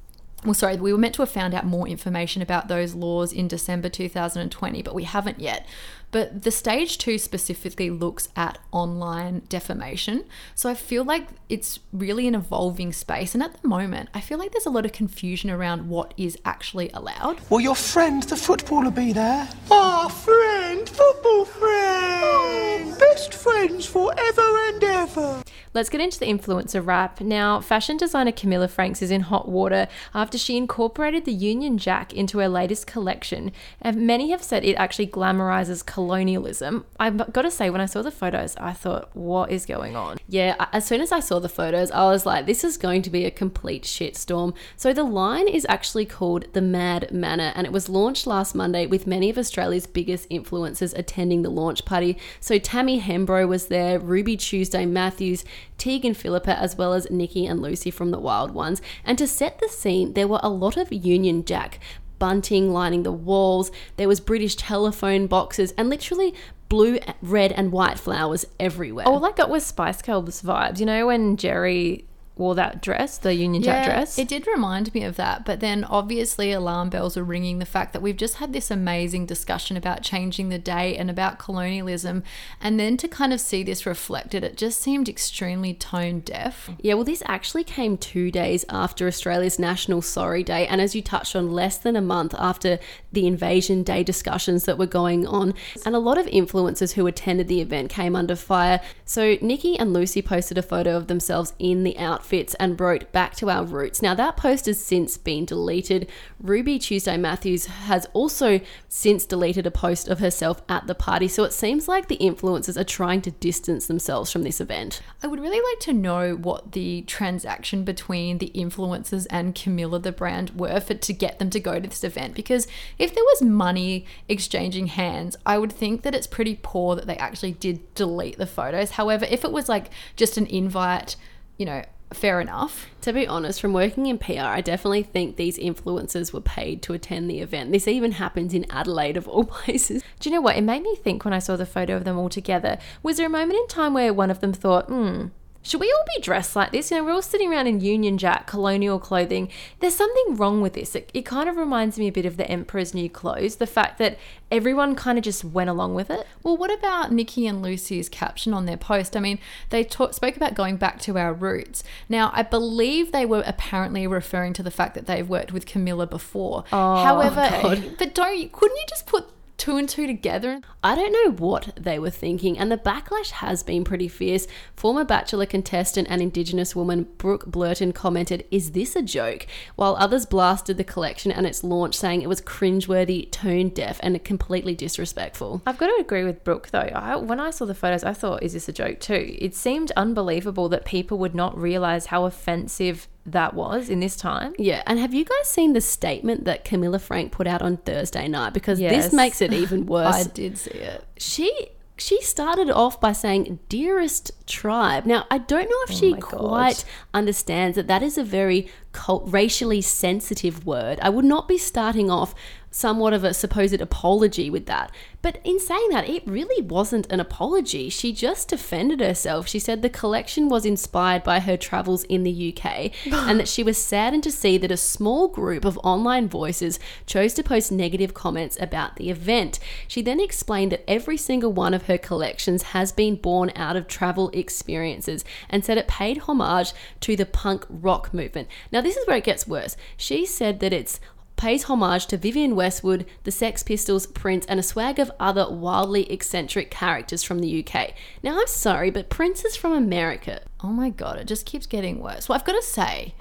well, 0.46 0.54
sorry, 0.54 0.76
we 0.78 0.92
were 0.92 1.00
meant 1.00 1.16
to 1.16 1.22
have 1.22 1.32
found 1.32 1.54
out 1.54 1.66
more 1.66 1.88
information 1.88 2.42
about 2.42 2.68
those 2.68 2.94
laws 2.96 3.32
in 3.32 3.48
December 3.48 3.90
2020, 3.90 4.82
but 4.82 4.94
we 4.94 5.04
haven't 5.04 5.40
yet. 5.40 5.66
But 6.12 6.44
the 6.44 6.52
stage 6.52 7.00
two 7.00 7.18
specifically 7.18 7.90
looks 7.90 8.30
at 8.36 8.60
online 8.72 9.42
defamation. 9.50 10.26
So 10.54 10.70
I 10.70 10.76
feel 10.76 11.04
like 11.04 11.28
it's 11.50 11.80
really 11.92 12.28
an 12.28 12.36
evolving 12.36 12.94
space. 12.94 13.34
And 13.34 13.42
at 13.42 13.60
the 13.60 13.68
moment, 13.68 14.10
I 14.14 14.22
feel 14.22 14.38
like 14.38 14.52
there's 14.52 14.68
a 14.68 14.70
lot 14.70 14.86
of 14.86 14.92
confusion 14.92 15.50
around 15.50 15.90
what 15.90 16.14
is 16.16 16.38
actually 16.46 16.92
allowed. 16.94 17.40
Will 17.50 17.62
your 17.62 17.76
friend, 17.76 18.22
the 18.22 18.36
footballer, 18.36 18.92
be 18.92 19.12
there? 19.12 19.50
Our 19.72 20.08
friend, 20.10 20.88
football 20.88 21.46
friend! 21.46 22.24
Oh. 22.24 22.96
best 23.00 23.34
friends 23.34 23.86
forever 23.86 24.58
and 24.68 24.84
ever. 24.84 25.42
Let's 25.74 25.90
get 25.90 26.02
into 26.02 26.20
the 26.20 26.28
influencer 26.28 26.86
wrap. 26.86 27.20
Now, 27.20 27.60
fashion 27.60 27.98
designer 27.98 28.32
Camilla 28.32 28.68
Franks 28.68 29.02
is 29.02 29.10
in 29.10 29.22
hot 29.22 29.48
water 29.48 29.88
after 30.14 30.38
she 30.38 30.56
incorporated 30.56 31.26
the 31.26 31.34
Union 31.34 31.80
Jack 31.80 32.14
into 32.14 32.38
her 32.38 32.48
latest 32.48 32.86
collection. 32.86 33.52
And 33.82 34.06
many 34.06 34.30
have 34.30 34.44
said 34.44 34.64
it 34.64 34.76
actually 34.76 35.08
glamorizes 35.08 35.84
colonialism. 35.84 36.86
I've 37.00 37.34
got 37.34 37.42
to 37.42 37.52
say, 37.52 37.72
when 37.72 37.82
I 37.82 37.88
saw 37.88 38.04
the 38.04 38.12
photos, 38.12 38.56
I 38.58 38.74
thought, 38.74 39.10
what 39.16 39.50
is 39.50 39.66
going 39.66 39.96
on? 39.96 40.20
Yeah, 40.28 40.68
as 40.72 40.86
soon 40.86 41.02
as 41.02 41.12
I 41.12 41.20
saw 41.20 41.40
the 41.40 41.50
photos, 41.50 41.90
I 41.90 42.04
was 42.04 42.26
like, 42.26 42.46
this 42.46 42.64
is 42.64 42.78
going 42.78 43.02
to 43.02 43.10
be 43.10 43.26
a 43.26 43.32
complete 43.32 43.84
shitstorm. 43.84 44.54
So 44.78 44.94
the 44.94 45.04
line 45.04 45.48
is 45.48 45.66
actually 45.68 46.06
called 46.06 46.54
the 46.54 46.62
Mad 46.62 47.12
Manor, 47.12 47.52
and 47.56 47.66
it 47.66 47.74
was 47.74 47.90
launched 47.90 48.28
last 48.28 48.54
Monday 48.54 48.86
with 48.86 49.08
many 49.08 49.30
of 49.32 49.40
Australia's 49.40 49.88
biggest 49.88 50.30
influencers 50.30 50.96
attending 50.96 51.42
the 51.42 51.50
launch 51.50 51.84
party. 51.84 52.18
So 52.40 52.60
Tammy 52.60 53.02
Hembrow 53.02 53.48
was 53.48 53.68
there, 53.68 53.98
Ruby 53.98 54.38
Tuesday 54.38 54.86
Matthews, 54.86 55.44
Tegan 55.78 56.14
Philippa, 56.14 56.58
as 56.58 56.76
well 56.78 56.94
as 56.94 57.10
Nikki 57.10 57.46
and 57.46 57.62
Lucy 57.62 57.92
from 57.92 58.12
the 58.12 58.20
Wild 58.20 58.52
Ones. 58.52 58.82
And 59.04 59.18
to 59.18 59.28
set 59.28 59.60
the 59.60 59.70
scene, 59.70 60.14
there 60.14 60.28
were 60.28 60.40
a 60.44 60.50
lot 60.50 60.78
of 60.78 60.92
Union 60.92 61.46
Jack 61.46 61.80
bunting 62.20 62.72
lining 62.72 63.04
the 63.04 63.12
walls. 63.12 63.72
There 63.98 64.08
was 64.08 64.20
British 64.20 64.56
telephone 64.56 65.28
boxes 65.28 65.74
and 65.78 65.90
literally 65.90 66.34
blue, 66.70 67.00
red, 67.22 67.52
and 67.52 67.72
white 67.72 68.00
flowers 68.00 68.46
everywhere. 68.60 69.08
All 69.08 69.26
I 69.26 69.32
got 69.32 69.50
was 69.50 69.66
Spice 69.66 70.02
Girls 70.02 70.42
vibes. 70.42 70.80
You 70.80 70.86
know, 70.86 71.08
when 71.08 71.36
Geri 71.36 72.06
wore 72.36 72.56
that 72.56 72.82
dress, 72.82 73.18
the 73.18 73.36
Union 73.36 73.62
Jack 73.62 73.86
dress? 73.86 74.18
It 74.18 74.28
did 74.28 74.48
remind 74.48 74.94
me 74.94 75.04
of 75.04 75.16
that, 75.18 75.46
but 75.46 75.60
then 75.60 75.84
obviously 75.84 76.52
alarm 76.52 76.90
bells 76.90 77.16
are 77.16 77.24
ringing 77.24 77.60
the 77.60 77.66
fact 77.66 77.94
that 77.94 78.02
we've 78.02 78.18
just 78.18 78.36
had 78.36 78.54
this 78.54 78.72
amazing 78.72 79.26
discussion 79.26 79.78
about 79.78 80.02
changing 80.02 80.50
the 80.50 80.58
day 80.58 80.96
and 80.98 81.10
about 81.10 81.40
colonialism, 81.40 82.24
and 82.60 82.80
then 82.80 82.98
to 82.98 83.08
kind 83.08 83.34
of 83.34 83.40
see 83.40 83.64
this 83.64 83.86
reflected, 83.86 84.44
it 84.44 84.58
just 84.58 84.82
seemed 84.82 85.08
extremely 85.08 85.74
tone 85.74 86.22
deaf. 86.22 86.70
Yeah, 86.80 86.96
well, 86.96 87.04
this 87.04 87.24
actually 87.28 87.64
came 87.64 87.98
two 87.98 88.32
days 88.32 88.66
after 88.70 89.08
Australia's 89.08 89.60
National 89.60 90.02
Sorry 90.02 90.44
Day, 90.44 90.66
and 90.68 90.82
as 90.82 90.96
you 90.96 91.02
touched 91.02 91.36
on, 91.36 91.52
less 91.52 91.78
than 91.78 91.96
a 91.96 92.02
month 92.02 92.34
after 92.38 92.80
the 93.12 93.28
Invasion 93.28 93.84
Day 93.84 94.04
discussions 94.04 94.66
that 94.66 94.78
were 94.78 94.88
going 94.88 95.28
on. 95.28 95.54
And 95.86 95.96
a 95.96 96.00
lot 96.00 96.18
of 96.18 96.26
influencers 96.28 96.94
who 96.94 97.06
attended 97.08 97.48
the 97.48 97.62
event 97.62 97.90
came 97.90 98.16
under 98.16 98.36
fire. 98.36 98.82
So, 99.06 99.38
Nikki 99.42 99.78
and 99.78 99.94
Lucy 99.94 100.22
posted 100.22 100.58
a 100.58 100.64
photo 100.64 100.98
of 100.98 101.08
themselves 101.08 101.54
in 101.60 101.84
the 101.84 101.98
outfits 102.24 102.56
and 102.56 102.80
wrote, 102.80 103.12
Back 103.12 103.36
to 103.36 103.50
our 103.50 103.66
roots. 103.66 104.02
Now, 104.02 104.16
that 104.16 104.38
post 104.38 104.66
has 104.66 104.84
since 104.84 105.18
been 105.18 105.46
deleted. 105.46 106.10
Ruby 106.40 106.80
Tuesday 106.80 107.18
Matthews 107.18 107.66
has 107.66 108.08
also 108.14 108.62
since 108.88 109.26
deleted 109.26 109.68
a 109.68 109.72
post 109.72 110.08
of 110.08 110.20
herself 110.20 110.62
at 110.70 110.88
the 110.88 110.96
party. 110.96 111.28
So, 111.28 111.44
it 111.44 111.52
seems 111.54 111.88
like 111.88 112.08
the 112.08 112.18
influencers 112.18 112.80
are 112.80 112.86
trying 112.86 113.22
to 113.24 113.32
distance 113.32 113.88
themselves 113.88 114.32
from 114.32 114.44
this 114.44 114.62
event. 114.62 115.02
I 115.22 115.28
would 115.28 115.42
really 115.42 115.62
like 115.62 115.80
to 115.82 115.94
know 115.94 116.36
what 116.36 116.72
the 116.72 117.02
transaction 117.02 117.84
between 117.84 118.38
the 118.38 118.52
influencers 118.56 119.28
and 119.30 119.54
Camilla, 119.54 120.00
the 120.00 120.12
brand, 120.12 120.52
were 120.52 120.80
for 120.80 120.94
to 120.94 121.14
get 121.14 121.40
them 121.40 121.50
to 121.50 121.60
go 121.60 121.80
to 121.80 121.90
this 121.90 122.04
event. 122.04 122.36
Because 122.36 122.68
if 122.98 123.14
there 123.14 123.24
was 123.24 123.42
money 123.42 124.06
exchanging 124.30 124.88
hands, 124.88 125.36
I 125.46 125.58
would 125.58 125.74
think 125.74 126.04
that 126.04 126.16
it's 126.16 126.28
pretty 126.28 126.60
poor 126.62 126.96
that 126.96 127.06
they 127.06 127.18
actually 127.18 127.52
did 127.52 127.94
delete 127.96 128.38
the 128.38 128.46
photos. 128.46 128.92
However, 128.92 129.26
if 129.30 129.44
it 129.44 129.52
was 129.52 129.68
like 129.68 129.90
just 130.16 130.38
an 130.38 130.46
invite, 130.48 131.16
you 131.58 131.66
know, 131.66 131.84
fair 132.12 132.40
enough. 132.42 132.88
To 133.02 133.14
be 133.14 133.28
honest, 133.28 133.60
from 133.60 133.74
working 133.74 134.06
in 134.08 134.18
PR, 134.18 134.42
I 134.42 134.62
definitely 134.62 135.04
think 135.04 135.36
these 135.36 135.58
influencers 135.58 136.34
were 136.34 136.42
paid 136.42 136.82
to 136.84 136.94
attend 136.94 137.30
the 137.30 137.40
event. 137.40 137.72
This 137.72 137.88
even 137.88 138.14
happens 138.14 138.54
in 138.54 138.66
Adelaide, 138.70 139.18
of 139.18 139.28
all 139.28 139.44
places. 139.64 140.04
Do 140.20 140.30
you 140.30 140.36
know 140.36 140.42
what? 140.42 140.58
It 140.58 140.62
made 140.62 140.84
me 140.84 140.96
think 140.96 141.26
when 141.26 141.34
I 141.34 141.40
saw 141.40 141.56
the 141.56 141.66
photo 141.66 141.96
of 141.96 142.04
them 142.04 142.18
all 142.18 142.30
together. 142.30 142.78
Was 143.02 143.18
there 143.18 143.28
a 143.28 143.30
moment 143.30 143.60
in 143.60 143.68
time 143.68 143.94
where 143.94 144.14
one 144.14 144.32
of 144.32 144.40
them 144.40 144.54
thought, 144.54 144.88
hmm, 144.88 145.28
Should 145.66 145.80
we 145.80 145.92
all 145.92 146.04
be 146.16 146.22
dressed 146.22 146.58
like 146.58 146.74
this? 146.74 146.92
You 146.92 146.98
know, 146.98 147.06
we're 147.06 147.14
all 147.14 147.22
sitting 147.22 147.50
around 147.50 147.68
in 147.68 147.80
Union 147.80 148.18
Jack 148.18 148.48
colonial 148.48 149.00
clothing. 149.00 149.50
There's 149.80 149.96
something 149.96 150.36
wrong 150.36 150.60
with 150.60 150.74
this. 150.74 150.94
It, 150.94 151.10
it 151.14 151.22
kind 151.26 151.48
of 151.48 151.56
reminds 151.56 151.98
me 151.98 152.10
a 152.10 152.12
bit 152.12 152.26
of 152.26 152.36
the 152.36 152.46
Emperor's 152.52 152.94
New 152.94 153.10
Clothes, 153.10 153.56
the 153.56 153.66
fact 153.66 153.98
that 154.00 154.20
everyone 154.52 154.94
kind 154.94 155.18
of 155.18 155.24
just 155.24 155.46
went 155.46 155.70
along 155.70 155.96
with 155.96 156.10
it. 156.10 156.28
Well, 156.44 156.58
what 156.58 156.72
about 156.72 157.14
Nikki 157.14 157.48
and 157.48 157.62
Lucy's 157.62 158.10
caption 158.10 158.54
on 158.54 158.66
their 158.66 158.76
post? 158.76 159.16
I 159.16 159.22
mean, 159.22 159.40
they 159.70 159.86
ta- 159.86 160.12
spoke 160.12 160.36
about 160.36 160.54
going 160.54 160.76
back 160.76 161.00
to 161.04 161.18
our 161.18 161.34
roots. 161.34 161.82
Now, 162.10 162.32
I 162.34 162.44
believe 162.44 163.14
they 163.14 163.26
were 163.26 163.44
apparently 163.46 164.06
referring 164.06 164.52
to 164.54 164.64
the 164.64 164.72
fact 164.72 164.96
that 164.96 165.06
they've 165.06 165.28
worked 165.28 165.54
with 165.54 165.66
Camilla 165.66 166.06
before. 166.06 166.66
Oh, 166.74 167.04
However, 167.04 167.88
but 167.98 168.14
don't 168.14 168.38
you, 168.38 168.50
couldn't 168.50 168.76
you 168.76 168.86
just 168.90 169.08
put 169.08 169.30
two 169.64 169.78
and 169.78 169.88
two 169.88 170.06
together? 170.06 170.60
I 170.84 170.94
don't 170.94 171.14
know 171.14 171.32
what 171.32 171.72
they 171.80 171.98
were 171.98 172.10
thinking, 172.10 172.60
and 172.60 172.70
the 172.70 172.76
backlash 172.76 173.32
has 173.32 173.64
been 173.64 173.86
pretty 173.86 174.10
fierce. 174.10 174.46
Former 174.76 175.06
Bachelor 175.06 175.46
contestant 175.46 176.10
and 176.10 176.22
Indigenous 176.22 176.76
woman 176.76 177.08
Brooke 177.18 177.46
Blurton 177.46 177.96
commented, 177.96 178.44
Is 178.52 178.72
this 178.72 178.94
a 178.98 179.02
joke? 179.02 179.48
While 179.78 179.96
others 179.98 180.26
blasted 180.26 180.76
the 180.76 180.84
collection 180.84 181.32
and 181.32 181.48
its 181.48 181.64
launch, 181.64 181.96
saying 181.96 182.22
it 182.22 182.28
was 182.28 182.42
cringeworthy, 182.42 183.32
tone 183.32 183.70
deaf, 183.70 184.02
and 184.04 184.22
completely 184.26 184.76
disrespectful. 184.76 185.62
I've 185.66 185.78
got 185.78 185.88
to 185.88 186.02
agree 186.02 186.26
with 186.26 186.44
Brooke 186.44 186.68
though. 186.72 186.80
I, 186.80 187.16
when 187.16 187.40
I 187.40 187.50
saw 187.50 187.64
the 187.64 187.74
photos, 187.74 188.04
I 188.04 188.12
thought, 188.12 188.44
"Is 188.44 188.52
this 188.52 188.68
a 188.68 188.74
joke?" 188.74 189.00
Too. 189.00 189.38
It 189.40 189.56
seemed 189.56 189.94
unbelievable 189.96 190.68
that 190.70 190.84
people 190.84 191.18
would 191.20 191.36
not 191.36 191.58
realize 191.58 192.08
how 192.08 192.26
offensive 192.26 193.08
that 193.26 193.54
was 193.54 193.90
in 193.90 194.00
this 194.02 194.16
time. 194.16 194.54
Yeah, 194.58 194.84
and 194.86 195.00
have 195.00 195.14
you 195.14 195.24
guys 195.26 195.48
seen 195.50 195.74
the 195.74 195.82
statement 195.82 196.46
that 196.46 196.66
Camilla 196.66 197.00
Frank 197.00 197.32
put 197.32 197.48
out 197.48 197.62
on 197.62 197.78
Thursday 197.78 198.28
night? 198.28 198.54
Because 198.54 198.80
Yes. 198.80 199.06
this 199.06 199.14
makes 199.14 199.42
it 199.42 199.54
even 199.54 199.86
worse. 199.96 200.14
I 200.16 200.24
did 200.24 200.58
see 200.58 200.72
it. 200.72 201.06
she 201.18 201.52
she 201.96 202.20
started 202.24 202.72
off 202.72 203.00
by 203.00 203.12
saying 203.12 203.60
dearest 203.70 204.32
tribe 204.48 205.06
now 205.06 205.26
i 205.30 205.38
don't 205.38 205.70
know 205.70 205.78
if 205.88 205.92
oh 205.92 205.94
she 205.94 206.14
quite 206.16 206.84
understands 207.14 207.76
that 207.76 207.86
that 207.88 208.02
is 208.02 208.18
a 208.18 208.24
very 208.24 208.68
cult, 208.94 209.24
racially 209.28 209.80
sensitive 209.80 210.66
word 210.66 210.98
i 211.04 211.10
would 211.10 211.24
not 211.24 211.48
be 211.48 211.56
starting 211.58 212.10
off 212.10 212.34
somewhat 212.74 213.14
of 213.14 213.24
a 213.24 213.34
supposed 213.34 213.80
apology 213.80 214.50
with 214.50 214.66
that 214.66 214.92
but 215.22 215.40
in 215.44 215.60
saying 215.60 215.90
that 215.90 216.10
it 216.10 216.24
really 216.26 216.62
wasn't 216.66 217.12
an 217.12 217.20
apology 217.20 217.90
she 217.90 218.12
just 218.12 218.50
defended 218.50 219.00
herself 219.00 219.48
she 219.48 219.60
said 219.60 219.82
the 219.82 219.90
collection 219.90 220.50
was 220.50 220.66
inspired 220.66 221.24
by 221.24 221.40
her 221.40 221.56
travels 221.56 222.04
in 222.06 222.24
the 222.24 222.54
uk 222.54 222.66
and 223.12 223.40
that 223.40 223.48
she 223.48 223.64
was 223.64 223.78
saddened 223.78 224.24
to 224.24 224.32
see 224.32 224.58
that 224.58 224.72
a 224.72 224.78
small 224.78 225.28
group 225.28 225.66
of 225.66 225.80
online 225.84 226.28
voices 226.28 226.80
chose 227.06 227.34
to 227.34 227.44
post 227.44 227.72
negative 227.72 228.14
comments 228.14 228.58
about 228.60 228.96
the 228.96 229.10
event 229.10 229.60
she 229.88 230.02
then 230.02 230.20
explained 230.20 230.72
that 230.72 230.90
every 230.90 231.18
single 231.18 231.54
one 231.54 231.74
of 231.74 231.88
her 231.88 231.98
collections 231.98 232.64
has 232.64 232.92
been 232.92 233.16
born 233.16 233.52
out 233.56 233.76
of 233.76 233.88
travel 233.88 234.30
experiences 234.34 235.24
and 235.50 235.64
said 235.64 235.78
it 235.78 235.88
paid 235.88 236.20
homage 236.20 236.74
to 237.00 237.16
the 237.16 237.26
punk 237.26 237.66
rock 237.70 238.14
movement. 238.14 238.48
Now, 238.72 238.82
this 238.82 238.98
is 238.98 239.08
where 239.08 239.18
it 239.18 239.24
gets 239.24 239.48
worse. 239.48 239.76
She 239.98 240.26
said 240.26 240.60
that 240.60 240.74
it's 240.74 241.00
pays 241.44 241.64
homage 241.64 242.06
to 242.06 242.16
Vivienne 242.16 242.56
Westwood, 242.56 243.06
the 243.26 243.32
Sex 243.32 243.64
Pistols, 243.64 244.08
Prince, 244.08 244.46
and 244.46 244.62
a 244.62 244.64
swag 244.64 244.98
of 244.98 245.12
other 245.20 245.46
wildly 245.50 246.10
eccentric 246.10 246.72
characters 246.72 247.22
from 247.22 247.40
the 247.40 247.62
UK. 247.62 247.92
Now, 248.24 248.40
I'm 248.40 248.48
sorry, 248.48 248.90
but 248.92 249.10
Prince 249.10 249.44
is 249.44 249.58
from 249.58 249.74
America. 249.74 250.40
Oh 250.62 250.70
my 250.70 250.90
god, 250.90 251.20
it 251.20 251.28
just 251.28 251.46
keeps 251.46 251.66
getting 251.66 252.00
worse. 252.00 252.30
Well, 252.30 252.38
I've 252.38 252.46
got 252.46 252.54
to 252.54 252.62
say, 252.62 253.14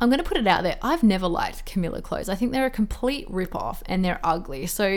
I'm 0.00 0.08
going 0.08 0.18
to 0.18 0.28
put 0.28 0.36
it 0.36 0.48
out 0.48 0.64
there. 0.64 0.78
I've 0.82 1.04
never 1.04 1.28
liked 1.28 1.64
Camilla 1.64 2.02
clothes. 2.02 2.28
I 2.28 2.34
think 2.34 2.50
they're 2.50 2.66
a 2.66 2.70
complete 2.70 3.30
rip 3.30 3.54
off 3.54 3.84
and 3.86 4.04
they're 4.04 4.18
ugly. 4.24 4.66
So, 4.66 4.88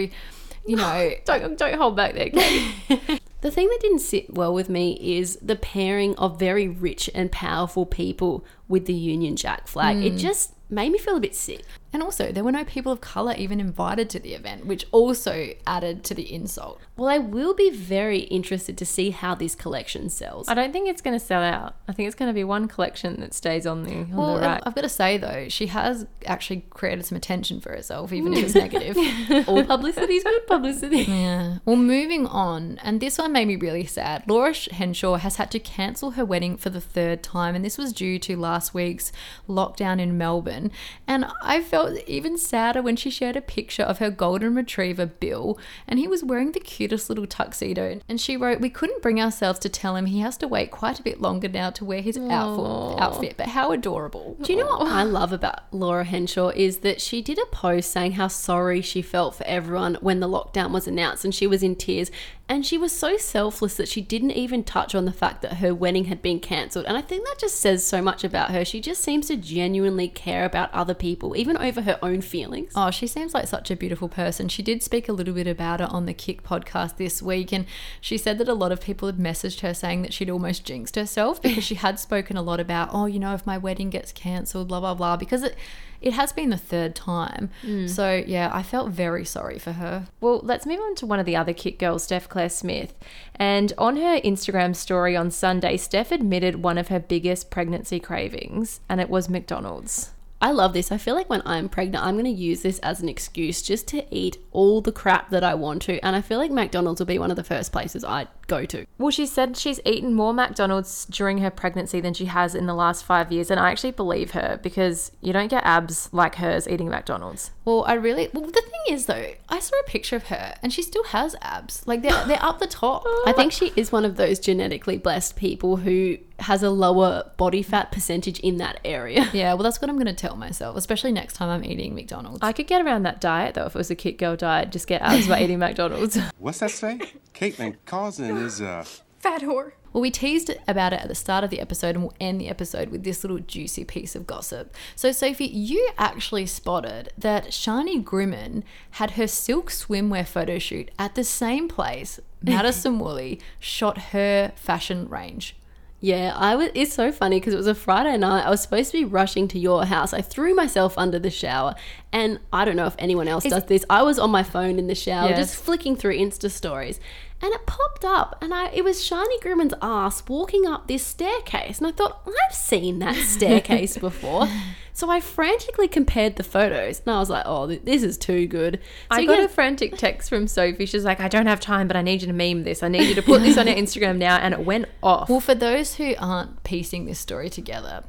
you 0.66 0.76
know, 0.76 1.12
Don't 1.26 1.56
don't 1.56 1.78
hold 1.78 1.96
back 1.96 2.16
there, 2.16 2.32
The 3.42 3.52
thing 3.52 3.68
that 3.68 3.80
didn't 3.82 4.00
sit 4.00 4.34
well 4.34 4.52
with 4.52 4.70
me 4.70 4.98
is 5.00 5.38
the 5.44 5.58
pairing 5.58 6.16
of 6.16 6.40
very 6.40 6.68
rich 6.68 7.08
and 7.14 7.32
powerful 7.32 7.86
people 7.86 8.44
with 8.68 8.88
the 8.88 8.96
Union 8.96 9.36
Jack 9.36 9.68
flag. 9.68 10.04
It 10.04 10.14
hmm. 10.14 10.18
just 10.18 10.54
made 10.72 10.92
me 10.92 10.98
feel 10.98 11.18
a 11.18 11.20
bit 11.20 11.36
sick. 11.36 11.64
And 11.94 12.02
also 12.02 12.32
there 12.32 12.44
were 12.44 12.52
no 12.52 12.66
people 12.66 12.92
of 12.92 13.00
color 13.00 13.36
even 13.38 13.60
invited 13.60 14.10
to 14.10 14.20
the 14.20 14.34
event, 14.34 14.66
which 14.66 14.86
also 14.92 15.54
added 15.68 16.04
to 16.06 16.16
the 16.16 16.34
insult. 16.34 16.82
Well, 16.98 17.08
I 17.08 17.20
will 17.20 17.54
be 17.54 17.70
very 17.70 18.20
interested 18.20 18.78
to 18.80 18.86
see 18.86 19.12
how 19.12 19.36
this 19.36 19.56
collection 19.56 20.10
sells. 20.10 20.50
I 20.50 20.54
don't 20.54 20.72
think 20.74 20.90
it's 20.90 21.02
going 21.02 21.18
to 21.18 21.24
sell 21.24 21.42
out. 21.42 21.76
I 21.88 21.94
think 21.94 22.08
it's 22.08 22.16
going 22.16 22.30
to 22.30 22.34
be 22.34 22.44
one 22.44 22.68
collection 22.68 23.20
that 23.22 23.34
stays 23.34 23.66
on 23.66 23.84
the 23.84 23.94
on 23.94 24.12
Well, 24.12 24.36
the 24.36 24.42
rack. 24.42 24.64
I've 24.66 24.76
got 24.76 24.82
to 24.82 24.90
say 24.90 25.18
though, 25.18 25.48
she 25.50 25.68
has 25.68 26.06
actually 26.26 26.66
created 26.72 27.06
some 27.06 27.16
attention 27.16 27.62
for 27.62 27.72
herself, 27.72 28.12
even 28.12 28.34
if 28.34 28.46
it's 28.46 28.54
hmm. 28.54 28.60
negative. 28.60 29.48
All 29.48 29.64
publicity 29.64 30.16
is 30.16 30.24
good 30.24 30.48
publicity. 30.48 31.08
Yeah. 31.14 31.60
Well, 31.66 31.76
moving 31.76 32.26
on, 32.26 32.80
and 32.82 33.00
this 33.00 33.18
one 33.18 33.32
made 33.32 33.48
me 33.48 33.56
really 33.56 33.86
sad. 33.86 34.24
Laura 34.28 34.54
Henshaw 34.54 35.16
has 35.16 35.36
had 35.36 35.52
to 35.52 35.60
cancel 35.60 36.12
her 36.12 36.26
wedding 36.26 36.58
for 36.58 36.70
the 36.70 36.82
third 36.82 37.22
time, 37.22 37.56
and 37.56 37.64
this 37.64 37.78
was 37.78 37.94
due 37.94 38.18
to 38.20 38.36
last 38.36 38.74
week's 38.74 39.12
lockdown 39.48 40.00
in 40.00 40.18
Melbourne. 40.18 40.72
And 41.08 41.26
I 41.42 41.62
felt 41.62 41.83
even 42.08 42.38
sadder 42.38 42.82
when 42.82 42.96
she 42.96 43.10
shared 43.10 43.36
a 43.36 43.41
picture 43.41 43.84
of 43.84 44.00
her 44.00 44.10
golden 44.10 44.56
retriever, 44.56 45.06
Bill, 45.06 45.58
and 45.88 46.00
he 46.00 46.08
was 46.08 46.24
wearing 46.24 46.52
the 46.52 46.60
cutest 46.60 47.10
little 47.10 47.28
tuxedo. 47.28 48.00
And 48.08 48.19
she 48.19 48.38
wrote, 48.38 48.60
We 48.60 48.69
couldn't 48.69 49.02
bring 49.02 49.22
ourselves 49.22 49.60
to 49.60 49.69
tell 49.69 49.96
him 49.96 50.06
he 50.06 50.19
has 50.19 50.38
to 50.38 50.48
wait 50.48 50.72
quite 50.72 51.00
a 51.00 51.04
bit 51.04 51.22
longer 51.22 51.48
now 51.48 51.69
to 51.72 51.86
wear 51.86 52.02
his 52.02 52.17
outfit, 52.17 53.02
outfit, 53.02 53.36
but 53.38 53.48
how 53.48 53.72
adorable. 53.72 54.38
Do 54.41 54.54
you 54.54 54.60
know 54.60 54.67
what 54.67 54.91
I 54.91 55.04
love 55.04 55.32
about 55.32 55.74
Laura 55.74 56.04
Henshaw 56.04 56.50
is 56.50 56.80
that 56.80 57.02
she 57.02 57.22
did 57.22 57.39
a 57.39 57.46
post 57.48 57.91
saying 57.91 58.13
how 58.13 58.28
sorry 58.28 58.82
she 58.82 59.02
felt 59.02 59.36
for 59.36 59.46
everyone 59.46 59.96
when 60.02 60.19
the 60.19 60.28
lockdown 60.28 60.72
was 60.72 60.88
announced 60.88 61.24
and 61.24 61.34
she 61.34 61.48
was 61.48 61.63
in 61.63 61.76
tears. 61.76 62.12
And 62.50 62.65
she 62.65 62.78
was 62.78 62.91
so 62.91 63.15
selfless 63.17 63.78
that 63.78 63.88
she 63.88 64.02
didn't 64.02 64.32
even 64.32 64.63
touch 64.63 64.93
on 64.93 65.06
the 65.06 65.13
fact 65.13 65.41
that 65.41 65.56
her 65.56 65.74
wedding 65.74 66.06
had 66.06 66.22
been 66.22 66.39
cancelled. 66.39 66.86
And 66.86 66.98
I 66.98 67.02
think 67.02 67.26
that 67.26 67.39
just 67.39 67.60
says 67.60 67.86
so 67.86 68.02
much 68.02 68.24
about 68.24 68.52
her. 68.52 68.65
She 68.65 68.82
just 68.82 69.02
seems 69.02 69.28
to 69.28 69.38
genuinely 69.38 70.10
care 70.10 70.43
about 70.43 70.72
other 70.74 70.93
people, 70.93 71.38
even 71.38 71.56
over 71.58 71.73
her 71.82 72.00
own 72.02 72.22
feelings. 72.22 72.74
Oh, 72.76 72.92
she 72.92 73.08
seems 73.08 73.34
like 73.34 73.48
such 73.48 73.70
a 73.72 73.76
beautiful 73.76 74.08
person. 74.08 74.48
She 74.48 74.62
did 74.64 74.82
speak 74.84 75.10
a 75.10 75.14
little 75.14 75.34
bit 75.34 75.48
about 75.48 75.82
it 75.82 75.90
on 75.90 76.06
the 76.06 76.14
KIC 76.14 76.42
podcast 76.42 76.98
this 76.98 77.22
week, 77.22 77.52
and 77.52 77.66
she 78.00 78.18
said 78.18 78.38
that 78.38 78.48
a 78.48 78.54
lot 78.54 78.72
of 78.72 78.82
people 78.82 79.08
had 79.08 79.18
messaged 79.18 79.62
her 79.62 79.74
saying 79.74 80.02
that 80.04 80.14
she'd 80.14 80.30
almost 80.30 80.64
jinxed 80.66 80.96
herself 80.96 81.42
because 81.42 81.64
she 81.64 81.76
had 81.76 82.00
spoken 82.00 82.38
a 82.38 82.42
lot 82.42 82.60
about, 82.60 82.90
oh, 82.92 83.06
you 83.06 83.20
know, 83.20 83.34
if 83.34 83.46
my 83.46 83.58
wedding 83.58 83.90
gets 83.90 84.12
cancelled, 84.12 84.68
blah 84.68 84.80
blah 84.80 84.94
blah, 84.94 85.18
because 85.18 85.44
it 85.44 85.56
it 86.04 86.14
has 86.14 86.34
been 86.34 86.50
the 86.50 86.58
third 86.58 86.94
time. 86.94 87.50
Mm. 87.64 87.90
So 87.90 88.22
yeah, 88.28 88.52
I 88.54 88.62
felt 88.62 88.92
very 88.92 89.26
sorry 89.26 89.58
for 89.58 89.72
her. 89.72 90.08
Well, 90.20 90.42
let's 90.44 90.66
move 90.66 90.82
on 90.82 90.96
to 90.96 91.06
one 91.06 91.20
of 91.20 91.26
the 91.26 91.38
other 91.38 91.54
KIC 91.54 91.80
girls, 91.80 92.04
Steph 92.04 92.28
Claire 92.30 92.50
Smith. 92.50 92.94
And 93.36 93.72
on 93.78 93.96
her 93.96 94.20
Instagram 94.20 94.76
story 94.76 95.16
on 95.16 95.32
Sunday, 95.32 95.78
Steph 95.78 96.12
admitted 96.12 96.62
one 96.62 96.78
of 96.78 96.90
her 96.90 97.00
biggest 97.00 97.50
pregnancy 97.50 98.00
cravings, 98.00 98.82
and 98.90 99.00
it 99.00 99.10
was 99.10 99.30
McDonald's. 99.30 100.12
I 100.44 100.52
love 100.52 100.74
this. 100.74 100.92
I 100.92 100.98
feel 100.98 101.16
like 101.16 101.30
when 101.30 101.42
I'm 101.46 101.70
pregnant, 101.70 102.04
I'm 102.04 102.16
going 102.16 102.26
to 102.26 102.30
use 102.30 102.64
this 102.64 102.78
as 102.80 103.00
an 103.00 103.08
excuse 103.08 103.62
just 103.62 103.88
to 103.88 104.04
eat 104.14 104.40
all 104.52 104.82
the 104.82 104.92
crap 104.92 105.30
that 105.30 105.42
I 105.42 105.56
want 105.56 105.84
to. 105.84 106.06
And 106.06 106.18
I 106.18 106.22
feel 106.22 106.38
like 106.38 106.52
McDonald's 106.52 107.00
will 107.00 107.06
be 107.06 107.18
one 107.18 107.32
of 107.32 107.38
the 107.38 107.46
first 107.46 107.72
places 107.72 108.04
I 108.04 108.28
go 108.54 108.66
to. 108.66 108.86
Well, 108.98 109.12
she 109.12 109.26
said 109.26 109.58
she's 109.58 109.80
eaten 109.86 110.13
more 110.13 110.34
McDonald's 110.34 111.06
during 111.06 111.39
her 111.39 111.50
pregnancy 111.50 112.00
than 112.00 112.13
she 112.13 112.26
has 112.26 112.54
in 112.56 112.66
the 112.66 112.74
last 112.74 113.04
five 113.04 113.32
years, 113.32 113.50
and 113.50 113.60
I 113.60 113.72
actually 113.72 113.92
believe 113.92 114.32
her 114.32 114.60
because 114.62 115.12
you 115.22 115.34
don't 115.34 115.50
get 115.50 115.63
abs 115.66 116.10
like 116.12 116.36
hers 116.36 116.68
eating 116.68 116.89
McDonald's. 116.89 117.52
Well, 117.66 117.84
I 117.88 117.94
really 117.94 118.30
well 118.34 118.46
the 118.46 118.62
thing 118.62 118.96
is 118.96 119.06
though, 119.06 119.32
I 119.50 119.60
saw 119.60 119.76
a 119.80 119.89
picture 119.89 120.16
of 120.16 120.24
her 120.24 120.56
and 120.62 120.72
she 120.74 120.82
still 120.82 121.06
has 121.06 121.36
abs. 121.42 121.86
Like 121.88 122.02
they're 122.02 122.26
they're 122.26 122.44
up 122.44 122.60
the 122.60 122.68
top. 122.68 123.04
I 123.26 123.34
think 123.36 123.52
she 123.52 123.72
is 123.76 123.92
one 123.92 124.06
of 124.06 124.18
those 124.18 124.39
genetically 124.39 124.98
blessed 124.98 125.36
people 125.36 125.78
who 125.78 126.18
has 126.39 126.62
a 126.62 126.70
lower 126.70 127.32
body 127.38 127.63
fat 127.63 127.92
percentage 127.92 128.39
in 128.39 128.58
that 128.58 128.80
area. 128.84 129.30
Yeah, 129.34 129.54
well 129.54 129.63
that's 129.63 129.82
what 129.82 129.89
I'm 129.89 129.98
gonna 129.98 130.13
tell 130.13 130.36
myself, 130.36 130.76
especially 130.78 131.12
next 131.12 131.34
time 131.34 131.50
I'm 131.50 131.63
eating 131.63 131.96
McDonald's. 131.96 132.39
I 132.42 132.52
could 132.52 132.68
get 132.68 132.86
around 132.86 133.04
that 133.04 133.20
diet 133.20 133.56
though 133.56 133.66
if 133.66 133.76
it 133.76 133.78
was 133.78 133.89
a 133.89 133.96
KIC 133.96 134.18
girl 134.18 134.36
diet, 134.36 134.72
just 134.72 134.86
get 134.88 135.02
abs 135.02 135.28
by 135.28 135.42
eating 135.42 135.60
McDonald's. 135.66 136.18
What's 136.38 136.60
that 136.60 136.72
say? 136.72 137.00
Caitlin 137.34 137.78
Cousin 137.86 138.38
is 138.44 138.62
uh 138.62 138.86
Fat 139.20 139.42
whore. 139.42 139.72
Well, 139.94 140.02
we 140.02 140.12
teased 140.12 140.52
about 140.68 140.92
it 140.92 141.00
at 141.00 141.08
the 141.08 141.16
start 141.16 141.44
of 141.46 141.50
the 141.50 141.62
episode, 141.62 141.96
and 141.96 142.04
we'll 142.04 142.14
end 142.20 142.42
the 142.42 142.50
episode 142.50 142.90
with 142.90 143.04
this 143.06 143.24
little 143.24 143.40
juicy 143.40 143.86
piece 143.86 144.16
of 144.16 144.28
gossip. 144.28 144.76
So, 144.98 145.12
Sophie, 145.14 145.46
you 145.46 145.88
actually 145.98 146.46
spotted 146.48 147.14
that 147.18 147.46
Shani 147.50 148.04
Grimmond 148.04 148.64
had 148.92 149.12
her 149.12 149.28
silk 149.28 149.70
swimwear 149.70 150.28
photo 150.28 150.60
shoot 150.60 150.92
at 151.00 151.16
the 151.16 151.24
same 151.24 151.68
place 151.70 152.20
Madison 152.42 153.00
Woolley 153.00 153.40
shot 153.60 153.98
her 154.12 154.52
fashion 154.56 155.08
range. 155.08 155.56
Yeah, 156.02 156.34
I 156.36 156.58
was. 156.58 156.70
It's 156.74 156.92
so 156.94 157.14
funny 157.14 157.40
because 157.40 157.54
it 157.54 157.58
was 157.58 157.68
a 157.68 157.74
Friday 157.74 158.18
night. 158.18 158.46
I 158.46 158.50
was 158.50 158.62
supposed 158.62 158.92
to 158.92 158.98
be 158.98 159.06
rushing 159.06 159.48
to 159.48 159.58
your 159.58 159.86
house. 159.86 160.12
I 160.12 160.20
threw 160.20 160.54
myself 160.54 160.98
under 160.98 161.18
the 161.18 161.30
shower, 161.30 161.76
And 162.12 162.40
I 162.52 162.66
don't 162.66 162.76
know 162.76 162.88
if 162.88 162.96
anyone 163.00 163.30
else 163.30 163.46
does 163.46 163.68
this. 163.68 163.86
I 163.90 164.04
was 164.04 164.20
on 164.20 164.30
my 164.30 164.44
phone 164.44 164.80
in 164.80 164.88
the 164.88 164.96
shower, 164.96 165.30
Yes. 165.30 165.38
just 165.38 165.56
flicking 165.56 165.96
through 165.96 166.18
Insta 166.18 166.52
stories, 166.52 167.00
and 167.44 167.54
it 167.54 167.66
popped 167.68 168.06
up, 168.06 168.38
and 168.42 168.54
I 168.54 168.70
it 168.70 168.84
was 168.84 168.98
Shani 169.00 169.40
Grimmond's 169.42 169.74
ass 169.82 170.24
walking 170.28 170.66
up 170.66 170.88
this 170.88 171.06
staircase, 171.06 171.78
and 171.78 171.86
I 171.88 171.92
thought 171.92 172.22
I've 172.26 172.56
seen 172.56 173.00
that 173.00 173.16
staircase 173.36 173.98
before. 173.98 174.48
So 174.96 175.10
I 175.10 175.20
frantically 175.20 175.88
compared 175.88 176.36
the 176.38 176.44
photos, 176.44 177.02
and 177.06 177.14
I 177.14 177.20
was 177.20 177.30
like, 177.30 177.44
"Oh, 177.46 177.68
this 177.68 178.02
is 178.04 178.18
too 178.18 178.48
good." 178.48 178.80
So 179.12 179.18
I 179.18 179.26
got 179.26 179.36
get- 179.38 179.46
a 179.46 179.50
frantic 179.50 179.98
text 179.98 180.30
from 180.30 180.48
Sophie. 180.48 180.86
She's 180.86 181.04
like, 181.04 181.20
I 181.20 181.28
don't 181.28 181.48
have 181.48 181.60
time, 181.60 181.88
but 181.88 181.98
I 181.98 182.02
need 182.02 182.22
you 182.22 182.28
to 182.28 182.34
meme 182.34 182.64
this. 182.64 182.82
I 182.82 182.88
need 182.88 183.10
you 183.10 183.16
to 183.16 183.22
put 183.22 183.42
this 183.42 183.58
on 183.58 183.68
your 183.68 183.76
Instagram 183.76 184.18
now. 184.18 184.38
And 184.38 184.54
it 184.54 184.62
went 184.62 184.86
off. 185.02 185.30
Well, 185.30 185.40
for 185.42 185.56
those 185.56 185.96
who 185.96 186.14
aren't 186.20 186.64
piecing 186.64 187.06
this 187.06 187.20
story 187.20 187.50
together, 187.50 188.04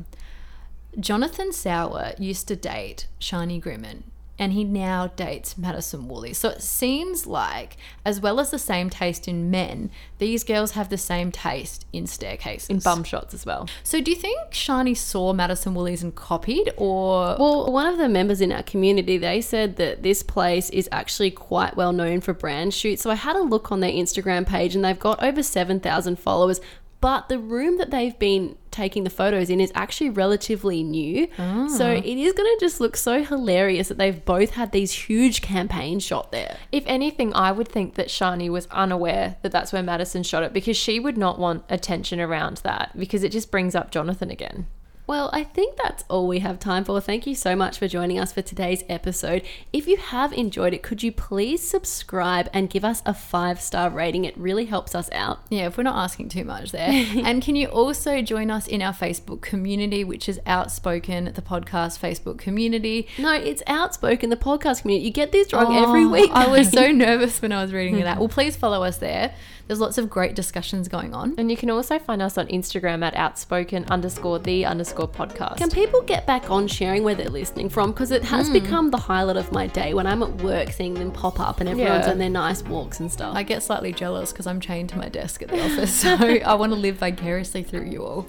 Jonathan 1.00 1.52
Soar 1.52 2.12
used 2.18 2.46
to 2.48 2.56
date 2.56 3.08
Shani 3.18 3.60
Grimmond 3.60 4.04
and 4.38 4.52
he 4.52 4.64
now 4.64 5.08
dates 5.08 5.56
Madison 5.56 6.08
Woolley. 6.08 6.32
So 6.32 6.48
it 6.48 6.62
seems 6.62 7.26
like, 7.26 7.76
as 8.04 8.20
well 8.20 8.40
as 8.40 8.50
the 8.50 8.58
same 8.58 8.90
taste 8.90 9.28
in 9.28 9.50
men, 9.50 9.90
these 10.18 10.42
girls 10.42 10.72
have 10.72 10.88
the 10.88 10.98
same 10.98 11.30
taste 11.30 11.86
in 11.92 12.06
staircases. 12.06 12.70
in 12.70 12.78
bum 12.78 13.04
shots 13.04 13.32
as 13.34 13.46
well. 13.46 13.68
So 13.82 14.00
do 14.00 14.10
you 14.10 14.16
think 14.16 14.50
Shani 14.50 14.96
saw 14.96 15.32
Madison 15.32 15.74
Woolley's 15.74 16.02
and 16.02 16.14
copied 16.14 16.72
or 16.76 17.36
Well, 17.38 17.72
one 17.72 17.86
of 17.86 17.98
the 17.98 18.08
members 18.08 18.40
in 18.40 18.50
our 18.50 18.62
community, 18.62 19.18
they 19.18 19.40
said 19.40 19.76
that 19.76 20.02
this 20.02 20.22
place 20.22 20.70
is 20.70 20.88
actually 20.90 21.30
quite 21.30 21.76
well 21.76 21.92
known 21.92 22.20
for 22.20 22.32
brand 22.32 22.74
shoots. 22.74 23.02
So 23.02 23.10
I 23.10 23.14
had 23.14 23.36
a 23.36 23.42
look 23.42 23.70
on 23.70 23.80
their 23.80 23.92
Instagram 23.92 24.46
page 24.46 24.74
and 24.74 24.84
they've 24.84 24.98
got 24.98 25.22
over 25.22 25.42
7,000 25.42 26.18
followers. 26.18 26.60
But 27.04 27.28
the 27.28 27.38
room 27.38 27.76
that 27.76 27.90
they've 27.90 28.18
been 28.18 28.56
taking 28.70 29.04
the 29.04 29.10
photos 29.10 29.50
in 29.50 29.60
is 29.60 29.70
actually 29.74 30.08
relatively 30.08 30.82
new. 30.82 31.28
So 31.36 31.90
ah. 31.90 32.02
it 32.02 32.06
is 32.06 32.32
going 32.32 32.56
to 32.56 32.56
just 32.58 32.80
look 32.80 32.96
so 32.96 33.22
hilarious 33.22 33.88
that 33.88 33.98
they've 33.98 34.24
both 34.24 34.52
had 34.52 34.72
these 34.72 34.90
huge 34.90 35.42
campaigns 35.42 36.02
shot 36.02 36.32
there. 36.32 36.56
If 36.72 36.82
anything, 36.86 37.34
I 37.34 37.52
would 37.52 37.68
think 37.68 37.96
that 37.96 38.08
Shani 38.08 38.48
was 38.48 38.66
unaware 38.70 39.36
that 39.42 39.52
that's 39.52 39.70
where 39.70 39.82
Madison 39.82 40.22
shot 40.22 40.44
it 40.44 40.54
because 40.54 40.78
she 40.78 40.98
would 40.98 41.18
not 41.18 41.38
want 41.38 41.64
attention 41.68 42.20
around 42.20 42.62
that 42.64 42.96
because 42.96 43.22
it 43.22 43.32
just 43.32 43.50
brings 43.50 43.74
up 43.74 43.90
Jonathan 43.90 44.30
again. 44.30 44.66
Well, 45.06 45.28
I 45.34 45.44
think 45.44 45.76
that's 45.76 46.02
all 46.08 46.26
we 46.26 46.38
have 46.38 46.58
time 46.58 46.82
for. 46.82 46.98
Thank 46.98 47.26
you 47.26 47.34
so 47.34 47.54
much 47.54 47.78
for 47.78 47.86
joining 47.86 48.18
us 48.18 48.32
for 48.32 48.40
today's 48.40 48.84
episode. 48.88 49.42
If 49.70 49.86
you 49.86 49.98
have 49.98 50.32
enjoyed 50.32 50.72
it, 50.72 50.82
could 50.82 51.02
you 51.02 51.12
please 51.12 51.62
subscribe 51.62 52.48
and 52.54 52.70
give 52.70 52.86
us 52.86 53.02
a 53.04 53.12
five 53.12 53.60
star 53.60 53.90
rating? 53.90 54.24
It 54.24 54.34
really 54.38 54.64
helps 54.64 54.94
us 54.94 55.10
out. 55.12 55.40
Yeah, 55.50 55.66
if 55.66 55.76
we're 55.76 55.82
not 55.82 56.02
asking 56.02 56.30
too 56.30 56.44
much 56.44 56.72
there. 56.72 56.88
and 57.22 57.42
can 57.42 57.54
you 57.54 57.66
also 57.68 58.22
join 58.22 58.50
us 58.50 58.66
in 58.66 58.80
our 58.80 58.94
Facebook 58.94 59.42
community, 59.42 60.04
which 60.04 60.26
is 60.26 60.40
Outspoken, 60.46 61.26
the 61.34 61.42
podcast 61.42 62.00
Facebook 62.00 62.38
community? 62.38 63.06
No, 63.18 63.34
it's 63.34 63.62
outspoken, 63.66 64.30
the 64.30 64.36
podcast 64.38 64.82
community. 64.82 65.04
You 65.06 65.12
get 65.12 65.32
this 65.32 65.52
wrong 65.52 65.76
every 65.76 66.04
Oh, 66.04 66.08
week. 66.08 66.30
I 66.32 66.46
was 66.48 66.70
so 66.70 66.90
nervous 66.92 67.42
when 67.42 67.52
I 67.52 67.60
was 67.62 67.74
reading 67.74 67.98
it 67.98 68.06
out. 68.06 68.20
Well, 68.20 68.28
please 68.30 68.56
follow 68.56 68.82
us 68.82 68.96
there. 68.96 69.34
There's 69.66 69.80
lots 69.80 69.96
of 69.96 70.10
great 70.10 70.34
discussions 70.34 70.88
going 70.88 71.14
on. 71.14 71.34
And 71.38 71.50
you 71.50 71.56
can 71.56 71.70
also 71.70 71.98
find 71.98 72.20
us 72.20 72.36
on 72.36 72.46
Instagram 72.48 73.02
at 73.02 73.14
outspoken 73.16 73.86
underscore 73.86 74.38
the 74.38 74.66
underscore 74.66 75.08
podcast. 75.08 75.56
Can 75.56 75.70
people 75.70 76.02
get 76.02 76.26
back 76.26 76.50
on 76.50 76.66
sharing 76.66 77.02
where 77.02 77.14
they're 77.14 77.30
listening 77.30 77.70
from? 77.70 77.92
Because 77.92 78.10
it 78.10 78.22
has 78.24 78.48
hmm. 78.48 78.52
become 78.52 78.90
the 78.90 78.98
highlight 78.98 79.36
of 79.36 79.52
my 79.52 79.66
day 79.66 79.94
when 79.94 80.06
I'm 80.06 80.22
at 80.22 80.42
work 80.42 80.70
seeing 80.70 80.94
them 80.94 81.10
pop 81.10 81.40
up 81.40 81.60
and 81.60 81.68
everyone's 81.68 82.06
Yeah. 82.06 82.12
on 82.12 82.18
their 82.18 82.30
nice 82.30 82.62
walks 82.62 83.00
and 83.00 83.10
stuff. 83.10 83.34
I 83.34 83.42
get 83.42 83.62
slightly 83.62 83.92
jealous 83.92 84.32
because 84.32 84.46
I'm 84.46 84.60
chained 84.60 84.90
to 84.90 84.98
my 84.98 85.08
desk 85.08 85.42
at 85.42 85.48
the 85.48 85.64
office, 85.64 85.94
so 86.00 86.10
I 86.10 86.54
want 86.54 86.72
to 86.72 86.78
live 86.78 86.96
vicariously 86.96 87.62
through 87.62 87.86
you 87.86 88.04
all. 88.04 88.26